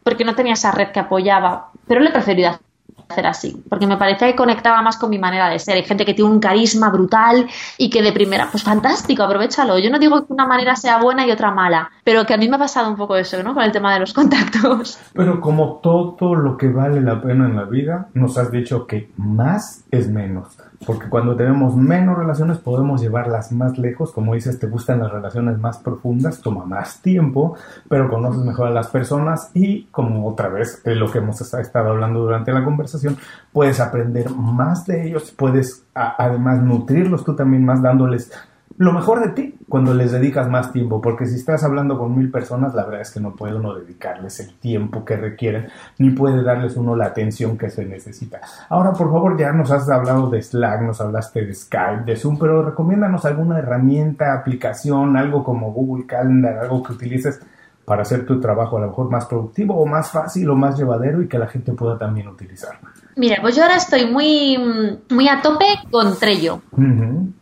[0.03, 2.61] porque no tenía esa red que apoyaba, pero le prefería
[3.09, 5.77] hacer así, porque me parecía que conectaba más con mi manera de ser.
[5.77, 7.47] Hay gente que tiene un carisma brutal
[7.79, 9.79] y que de primera, pues fantástico, aprovechalo.
[9.79, 12.49] Yo no digo que una manera sea buena y otra mala, pero que a mí
[12.49, 13.55] me ha pasado un poco eso, ¿no?
[13.55, 14.99] Con el tema de los contactos.
[15.13, 19.11] Pero como todo lo que vale la pena en la vida, nos has dicho que
[19.17, 24.67] más es menos porque cuando tenemos menos relaciones podemos llevarlas más lejos, como dices, te
[24.67, 27.57] gustan las relaciones más profundas, toma más tiempo,
[27.89, 31.91] pero conoces mejor a las personas y como otra vez de lo que hemos estado
[31.91, 33.17] hablando durante la conversación,
[33.53, 38.31] puedes aprender más de ellos, puedes además nutrirlos tú también más dándoles
[38.79, 42.31] lo mejor de ti cuando les dedicas más tiempo, porque si estás hablando con mil
[42.31, 45.69] personas, la verdad es que no puede uno dedicarles el tiempo que requieren,
[45.99, 48.41] ni puede darles uno la atención que se necesita.
[48.69, 52.39] Ahora, por favor, ya nos has hablado de Slack, nos hablaste de Skype, de Zoom,
[52.39, 57.41] pero recomiéndanos alguna herramienta, aplicación, algo como Google Calendar, algo que utilices
[57.85, 61.21] para hacer tu trabajo a lo mejor más productivo o más fácil o más llevadero
[61.21, 62.79] y que la gente pueda también utilizar.
[63.17, 64.59] Mira, pues yo ahora estoy muy,
[65.11, 66.63] muy a tope con Trello.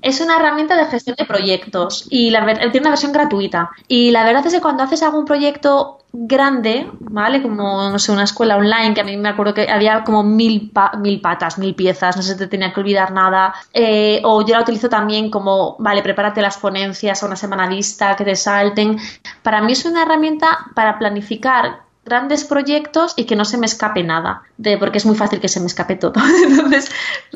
[0.02, 3.70] Es una herramienta de gestión de proyectos y la tiene una versión gratuita.
[3.86, 7.40] Y la verdad es que cuando haces algún proyecto grande, ¿vale?
[7.40, 10.72] Como, no sé, una escuela online, que a mí me acuerdo que había como mil,
[10.98, 13.54] mil patas, mil piezas, no se te tenía que olvidar nada.
[13.72, 18.16] Eh, o yo la utilizo también como, vale, prepárate las ponencias a una semana vista,
[18.16, 18.98] que te salten.
[19.42, 24.02] Para mí es una herramienta para planificar grandes proyectos y que no se me escape
[24.02, 26.14] nada, de, porque es muy fácil que se me escape todo.
[26.44, 26.90] Entonces,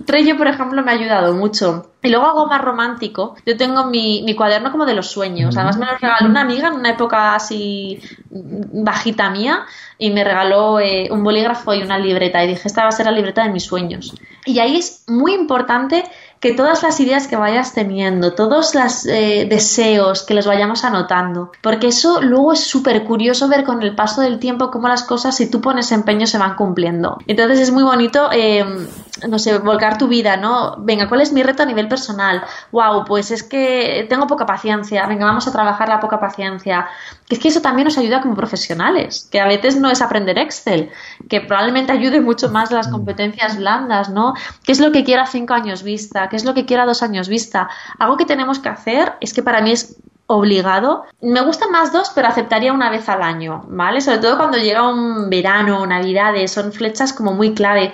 [0.06, 1.90] Trello, por ejemplo, me ha ayudado mucho.
[2.02, 5.78] Y luego algo más romántico, yo tengo mi, mi cuaderno como de los sueños, además
[5.78, 8.00] me lo regaló una amiga en una época así
[8.30, 9.64] bajita mía
[9.98, 13.06] y me regaló eh, un bolígrafo y una libreta y dije, esta va a ser
[13.06, 14.14] la libreta de mis sueños.
[14.44, 16.04] Y ahí es muy importante
[16.45, 21.51] que todas las ideas que vayas teniendo, todos los eh, deseos que los vayamos anotando,
[21.62, 25.34] porque eso luego es súper curioso ver con el paso del tiempo cómo las cosas,
[25.34, 27.16] si tú pones empeño, se van cumpliendo.
[27.26, 28.86] Entonces es muy bonito, em,
[29.26, 30.76] no sé, volcar tu vida, ¿no?
[30.80, 32.42] Venga, ¿cuál es mi reto a nivel personal?
[32.72, 36.88] Wow, pues es que tengo poca paciencia, venga, vamos a trabajar la poca paciencia.
[37.26, 40.36] Que es que eso también nos ayuda como profesionales, que a veces no es aprender
[40.36, 40.90] Excel,
[41.26, 44.34] que probablemente ayude mucho más las competencias blandas, ¿no?
[44.62, 46.28] ¿Qué es lo que quiero a cinco años vista?
[46.37, 47.68] Es lo que quiero a dos años vista.
[47.99, 51.05] Algo que tenemos que hacer es que para mí es obligado.
[51.20, 54.01] Me gustan más dos, pero aceptaría una vez al año, ¿vale?
[54.01, 57.93] Sobre todo cuando llega un verano, navidades, son flechas como muy clave.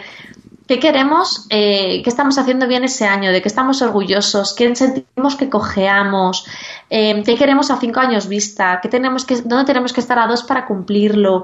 [0.71, 1.47] ¿Qué queremos?
[1.51, 3.33] Eh, ¿Qué estamos haciendo bien ese año?
[3.33, 4.55] ¿De qué estamos orgullosos?
[4.55, 6.47] ¿Qué sentimos que cojeamos?
[6.89, 8.79] Eh, ¿Qué queremos a cinco años vista?
[8.81, 11.43] ¿Qué tenemos que, ¿Dónde tenemos que estar a dos para cumplirlo?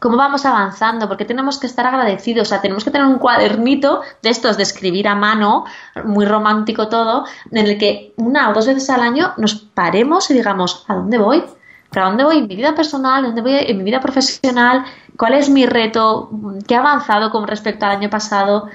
[0.00, 1.08] ¿Cómo vamos avanzando?
[1.08, 2.48] Porque tenemos que estar agradecidos.
[2.48, 5.64] O sea, tenemos que tener un cuadernito de estos de escribir a mano,
[6.04, 10.34] muy romántico todo, en el que una o dos veces al año nos paremos y
[10.34, 11.44] digamos, ¿a dónde voy?
[11.90, 13.22] ¿Para dónde voy en mi vida personal?
[13.22, 14.84] ¿Dónde voy en mi vida profesional?
[15.16, 16.30] ¿Cuál es mi reto?
[16.66, 18.68] ¿Qué ha avanzado con respecto al año pasado?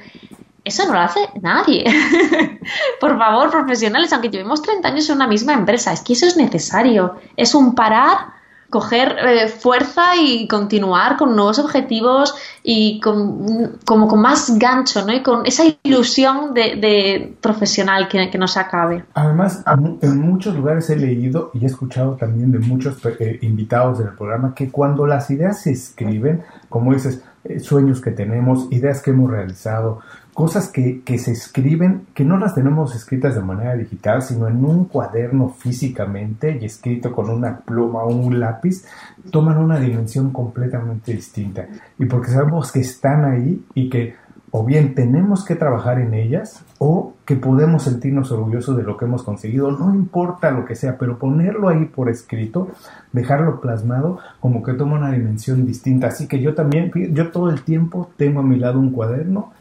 [0.64, 1.84] Eso no lo hace nadie.
[3.00, 6.38] Por favor, profesionales, aunque llevemos 30 años en una misma empresa, es que eso es
[6.38, 7.18] necesario.
[7.36, 8.34] Es un parar
[8.74, 15.14] coger eh, fuerza y continuar con nuevos objetivos y con, como con más gancho, ¿no?
[15.14, 19.04] Y con esa ilusión de, profesional que, que, nos acabe.
[19.14, 19.64] Además,
[20.02, 24.56] en muchos lugares he leído y he escuchado también de muchos eh, invitados del programa
[24.56, 29.30] que cuando las ideas se escriben, como dices, eh, sueños que tenemos, ideas que hemos
[29.30, 30.00] realizado,
[30.34, 34.64] cosas que, que, se escriben, que no las tenemos escritas de manera digital, sino en
[34.66, 38.86] un cuaderno físicamente y escrito con una pluma o un lápiz,
[39.32, 41.68] toman una dimensión completamente distinta.
[42.00, 44.16] Y porque sabemos que están ahí y que
[44.56, 49.06] o bien tenemos que trabajar en ellas o que podemos sentirnos orgullosos de lo que
[49.06, 52.68] hemos conseguido, no importa lo que sea, pero ponerlo ahí por escrito,
[53.14, 56.08] dejarlo plasmado, como que toma una dimensión distinta.
[56.08, 59.54] Así que yo también, yo todo el tiempo tengo a mi lado un cuaderno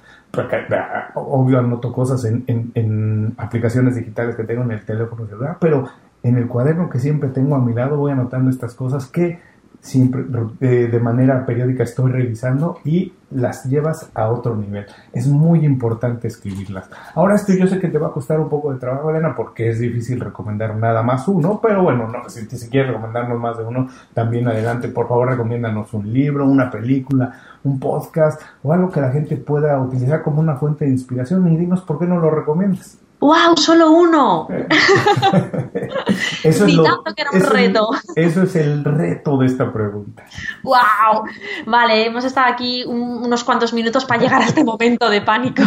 [1.14, 5.26] obvio anoto cosas en, en, aplicaciones digitales que tengo en el teléfono
[5.60, 5.88] pero
[6.22, 9.38] en el cuaderno que siempre tengo a mi lado voy anotando estas cosas que
[9.82, 10.22] siempre
[10.60, 14.86] de, manera periódica estoy revisando y las llevas a otro nivel.
[15.12, 16.88] Es muy importante escribirlas.
[17.16, 19.70] Ahora esto yo sé que te va a costar un poco de trabajo, Elena, porque
[19.70, 23.64] es difícil recomendar nada más uno, pero bueno, no, si, si quieres recomendarnos más de
[23.64, 27.32] uno, también adelante, por favor, recomiéndanos un libro, una película,
[27.64, 31.56] un podcast o algo que la gente pueda utilizar como una fuente de inspiración y
[31.56, 32.98] dinos por qué no lo recomiendas.
[33.22, 33.56] ¡Wow!
[33.56, 34.48] ¡Solo uno!
[36.42, 37.90] eso, es lo, que era un reto.
[38.16, 40.24] eso es el reto de esta pregunta.
[40.64, 41.22] ¡Wow!
[41.66, 45.62] Vale, hemos estado aquí unos cuantos minutos para llegar a este momento de pánico.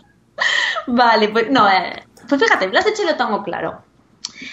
[0.86, 3.80] vale, pues no, eh, pues fíjate, lo has dicho y lo tengo claro.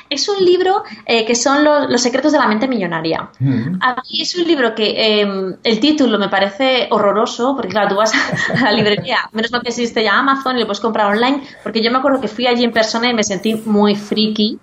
[0.10, 3.30] Es un libro eh, que son los, secretos de la mente millonaria.
[3.40, 3.80] Mm.
[3.82, 7.96] A mí es un libro que em, el título me parece horroroso, porque claro, tú
[7.96, 11.42] vas a la librería, menos mal que existe ya Amazon y lo puedes comprar online,
[11.64, 14.60] porque yo me acuerdo que fui allí en persona y me sentí muy friki.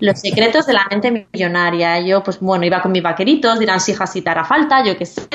[0.00, 2.00] Los secretos de la mente millonaria.
[2.00, 5.04] Yo, pues bueno, iba con mis vaqueritos, dirán si sí, te hará falta, yo qué
[5.04, 5.28] sé.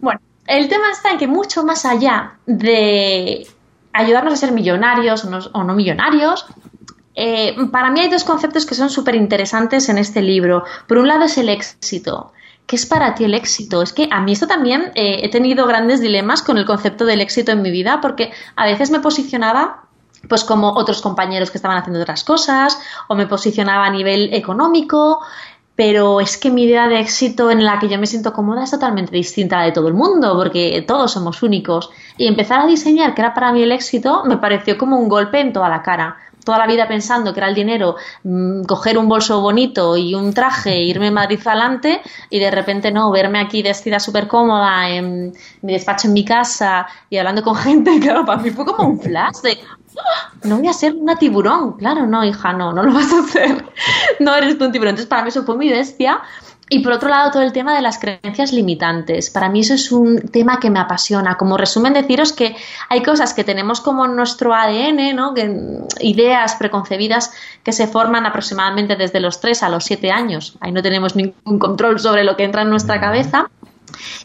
[0.00, 3.46] Bueno, el tema está en que mucho más allá de
[3.92, 6.46] ayudarnos a ser millonarios o no millonarios,
[7.14, 10.64] eh, para mí hay dos conceptos que son súper interesantes en este libro.
[10.86, 12.32] Por un lado es el éxito.
[12.66, 13.82] ¿Qué es para ti el éxito?
[13.82, 17.20] Es que a mí esto también eh, he tenido grandes dilemas con el concepto del
[17.20, 19.82] éxito en mi vida porque a veces me posicionaba
[20.28, 25.20] pues como otros compañeros que estaban haciendo otras cosas o me posicionaba a nivel económico
[25.76, 28.70] pero es que mi idea de éxito en la que yo me siento cómoda es
[28.70, 31.90] totalmente distinta a la de todo el mundo, porque todos somos únicos.
[32.16, 35.40] Y empezar a diseñar que era para mí el éxito me pareció como un golpe
[35.40, 39.08] en toda la cara toda la vida pensando que era el dinero mm, coger un
[39.08, 43.62] bolso bonito y un traje, irme a Madrid adelante y de repente no, verme aquí
[43.62, 48.40] vestida súper cómoda en mi despacho en mi casa y hablando con gente, claro, para
[48.40, 49.58] mí fue como un flash de
[49.96, 50.32] ¡Ah!
[50.42, 53.64] no voy a ser una tiburón, claro, no, hija, no, no lo vas a hacer,
[54.20, 54.90] no eres tú un tiburón.
[54.90, 56.20] Entonces, para mí eso fue muy bestia
[56.70, 59.28] y por otro lado, todo el tema de las creencias limitantes.
[59.28, 61.36] Para mí eso es un tema que me apasiona.
[61.36, 62.56] Como resumen, deciros que
[62.88, 65.34] hay cosas que tenemos como en nuestro ADN, ¿no?
[66.00, 70.56] ideas preconcebidas que se forman aproximadamente desde los 3 a los 7 años.
[70.60, 73.50] Ahí no tenemos ningún control sobre lo que entra en nuestra cabeza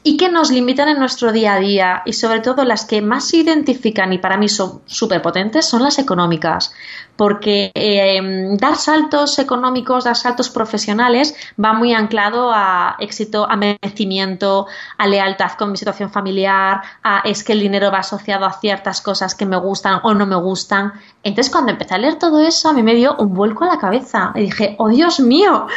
[0.03, 3.27] y que nos limitan en nuestro día a día y sobre todo las que más
[3.27, 6.73] se identifican y para mí son súper potentes son las económicas
[7.19, 8.21] porque eh,
[8.57, 14.67] dar saltos económicos, dar saltos profesionales va muy anclado a éxito, a merecimiento,
[14.97, 19.01] a lealtad con mi situación familiar, a es que el dinero va asociado a ciertas
[19.01, 20.93] cosas que me gustan o no me gustan.
[21.21, 23.79] Entonces cuando empecé a leer todo eso a mí me dio un vuelco a la
[23.79, 25.67] cabeza y dije, oh Dios mío,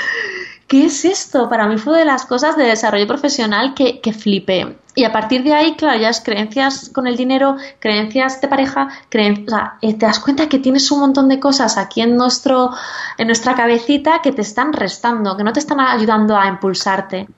[0.73, 1.51] ¿qué es esto?
[1.51, 4.79] Para mí fue de las cosas de desarrollo profesional que, que flipé.
[4.95, 8.89] Y a partir de ahí, claro, ya es creencias con el dinero, creencias de pareja,
[8.89, 12.70] o sea, eh, te das cuenta que tienes un montón de cosas aquí en, nuestro,
[13.18, 17.29] en nuestra cabecita que te están restando, que no te están ayudando a impulsarte.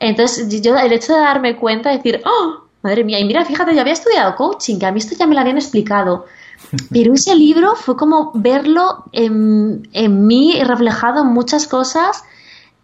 [0.00, 2.64] Entonces, yo el hecho de darme cuenta, de decir, ¡oh!
[2.82, 5.36] Madre mía, y mira, fíjate, yo había estudiado coaching, que a mí esto ya me
[5.36, 6.26] lo habían explicado.
[6.90, 12.24] Pero ese libro fue como verlo en, en mí reflejado en muchas cosas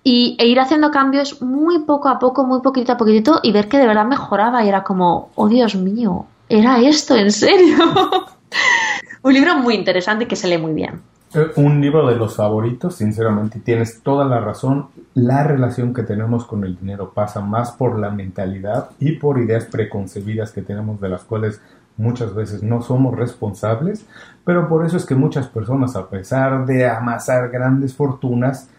[0.05, 3.69] y, e ir haciendo cambios muy poco a poco, muy poquito a poquitito y ver
[3.69, 7.77] que de verdad mejoraba y era como, oh Dios mío, ¿era esto en serio?
[9.23, 11.01] un libro muy interesante que se lee muy bien.
[11.35, 14.89] Eh, un libro de los favoritos, sinceramente, tienes toda la razón.
[15.15, 19.67] La relación que tenemos con el dinero pasa más por la mentalidad y por ideas
[19.67, 21.61] preconcebidas que tenemos de las cuales
[21.99, 24.07] muchas veces no somos responsables,
[24.45, 28.71] pero por eso es que muchas personas, a pesar de amasar grandes fortunas,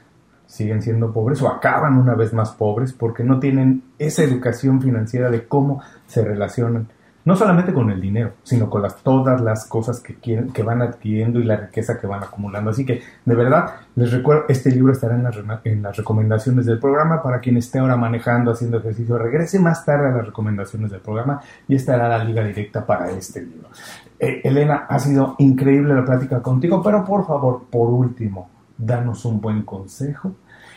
[0.50, 5.30] siguen siendo pobres o acaban una vez más pobres porque no tienen esa educación financiera
[5.30, 6.88] de cómo se relacionan
[7.24, 10.82] no solamente con el dinero, sino con las, todas las cosas que, quieren, que van
[10.82, 12.72] adquiriendo y la riqueza que van acumulando.
[12.72, 15.36] Así que, de verdad, les recuerdo, este libro estará en las,
[15.66, 20.08] en las recomendaciones del programa para quien esté ahora manejando, haciendo ejercicio, regrese más tarde
[20.08, 23.70] a las recomendaciones del programa y estará la liga directa para este libro.
[24.18, 28.50] Eh, Elena, ha sido increíble la plática contigo, pero por favor, por último,
[28.80, 30.32] danos un buen consejo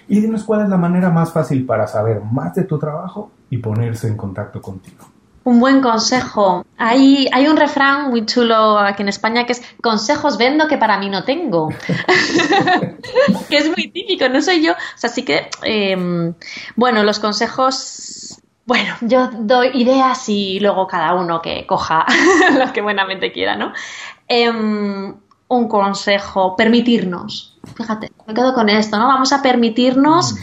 [0.08, 3.58] y dinos cuál es la manera más fácil para saber más de tu trabajo y
[3.58, 5.06] ponerse en contacto contigo.
[5.44, 6.64] Un buen consejo.
[6.76, 10.98] Hay, hay un refrán muy chulo aquí en España que es consejos vendo que para
[10.98, 11.68] mí no tengo.
[13.48, 14.72] que es muy típico, no soy yo.
[14.72, 16.34] O sea, así que, em,
[16.76, 22.06] bueno, los consejos bueno, yo doy ideas y luego cada uno que coja
[22.58, 23.72] lo que buenamente quiera, ¿no?
[24.28, 25.14] Em,
[25.56, 27.58] un consejo, permitirnos.
[27.76, 29.06] Fíjate, me quedo con esto, ¿no?
[29.06, 30.36] Vamos a permitirnos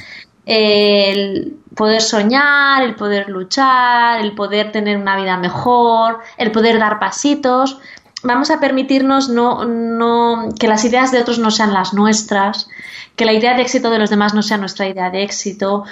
[0.46, 7.00] el poder soñar, el poder luchar, el poder tener una vida mejor, el poder dar
[7.00, 7.80] pasitos.
[8.24, 12.68] Vamos a permitirnos no, no, que las ideas de otros no sean las nuestras,
[13.16, 15.86] que la idea de éxito de los demás no sea nuestra idea de éxito.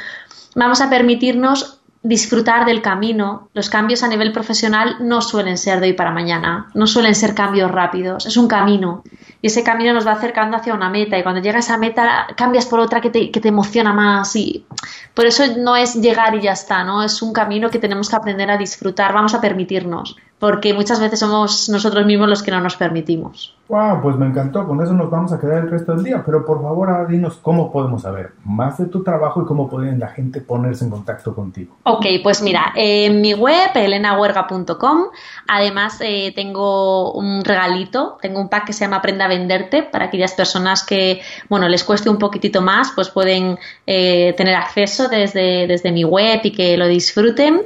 [0.55, 3.49] Vamos a permitirnos disfrutar del camino.
[3.53, 7.33] Los cambios a nivel profesional no suelen ser de hoy para mañana, no suelen ser
[7.33, 9.03] cambios rápidos, es un camino.
[9.41, 12.65] Y ese camino nos va acercando hacia una meta y cuando llega esa meta cambias
[12.65, 14.65] por otra que te, que te emociona más y
[15.13, 17.03] por eso no es llegar y ya está, ¿no?
[17.03, 21.19] Es un camino que tenemos que aprender a disfrutar, vamos a permitirnos porque muchas veces
[21.19, 23.55] somos nosotros mismos los que no nos permitimos.
[23.69, 26.45] Wow, pues me encantó, con eso nos vamos a quedar el resto del día, pero
[26.45, 30.07] por favor ahora dinos cómo podemos saber más de tu trabajo y cómo pueden la
[30.07, 31.75] gente ponerse en contacto contigo.
[31.83, 35.07] Ok, pues mira, en mi web, elenahuerga.com,
[35.47, 40.05] además eh, tengo un regalito, tengo un pack que se llama Aprenda a Venderte, para
[40.05, 45.67] aquellas personas que, bueno, les cueste un poquitito más, pues pueden eh, tener acceso desde,
[45.67, 47.63] desde mi web y que lo disfruten.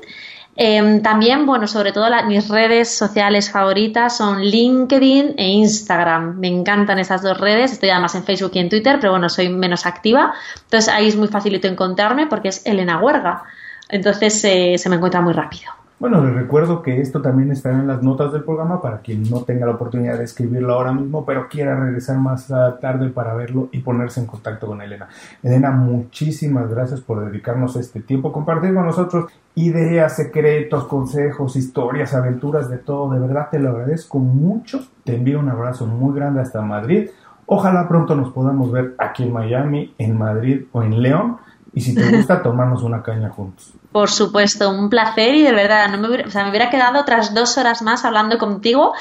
[0.55, 6.37] Em, también, bueno, sobre todo mis redes sociales favoritas son LinkedIn e Instagram.
[6.39, 7.71] Me encantan esas dos redes.
[7.71, 10.33] Estoy además en Facebook y en Twitter, pero bueno, soy menos activa.
[10.63, 13.43] Entonces ahí es muy facilito encontrarme porque es Elena Huerga.
[13.89, 15.80] Entonces eh, se me encuentra muy rápido.
[16.01, 19.43] Bueno, les recuerdo que esto también estará en las notas del programa para quien no
[19.43, 23.81] tenga la oportunidad de escribirlo ahora mismo, pero quiera regresar más tarde para verlo y
[23.81, 25.09] ponerse en contacto con Elena.
[25.43, 32.67] Elena, muchísimas gracias por dedicarnos este tiempo, compartir con nosotros ideas, secretos, consejos, historias, aventuras,
[32.67, 33.13] de todo.
[33.13, 34.79] De verdad te lo agradezco mucho.
[35.03, 37.11] Te envío un abrazo muy grande hasta Madrid.
[37.45, 41.37] Ojalá pronto nos podamos ver aquí en Miami, en Madrid o en León.
[41.73, 43.71] Y si te gusta, tomarnos una caña juntos.
[43.91, 46.99] Por supuesto, un placer y de verdad, no me hubiera, o sea, me hubiera quedado
[46.99, 48.93] otras dos horas más hablando contigo.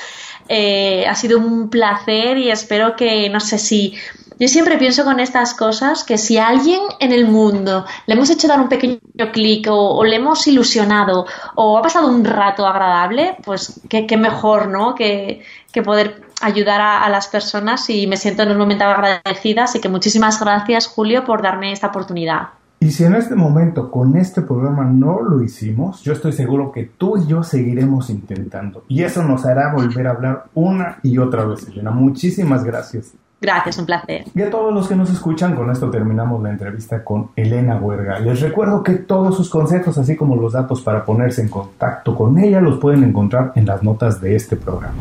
[0.49, 3.95] Eh, ha sido un placer y espero que, no sé si
[4.41, 8.31] yo siempre pienso con estas cosas que si a alguien en el mundo le hemos
[8.31, 8.99] hecho dar un pequeño
[9.33, 14.95] clic o, le hemos ilusionado o ha pasado un rato agradable, pues qué, mejor, ¿no?
[14.95, 15.45] Que,
[15.85, 19.65] poder ayudar a, a, las personas y me siento enormemente agradecida.
[19.65, 22.60] Así que muchísimas gracias, Julio, por darme esta oportunidad.
[22.83, 26.85] Y si en este momento con este programa no lo hicimos, yo estoy seguro que
[26.85, 28.85] tú y yo seguiremos intentando.
[28.89, 31.91] Y eso nos hará volver a hablar una y otra vez, Elena.
[31.91, 33.13] Muchísimas gracias.
[33.39, 34.25] Gracias, un placer.
[34.35, 38.19] Y a todos los que nos escuchan, con esto terminamos la entrevista con Elena Huerga.
[38.19, 42.39] Les recuerdo que todos sus consejos, así como los datos para ponerse en contacto con
[42.39, 44.97] ella, los pueden encontrar en las notas de este programa.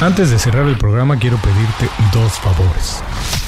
[0.00, 3.02] Antes de cerrar el programa, quiero pedirte dos favores.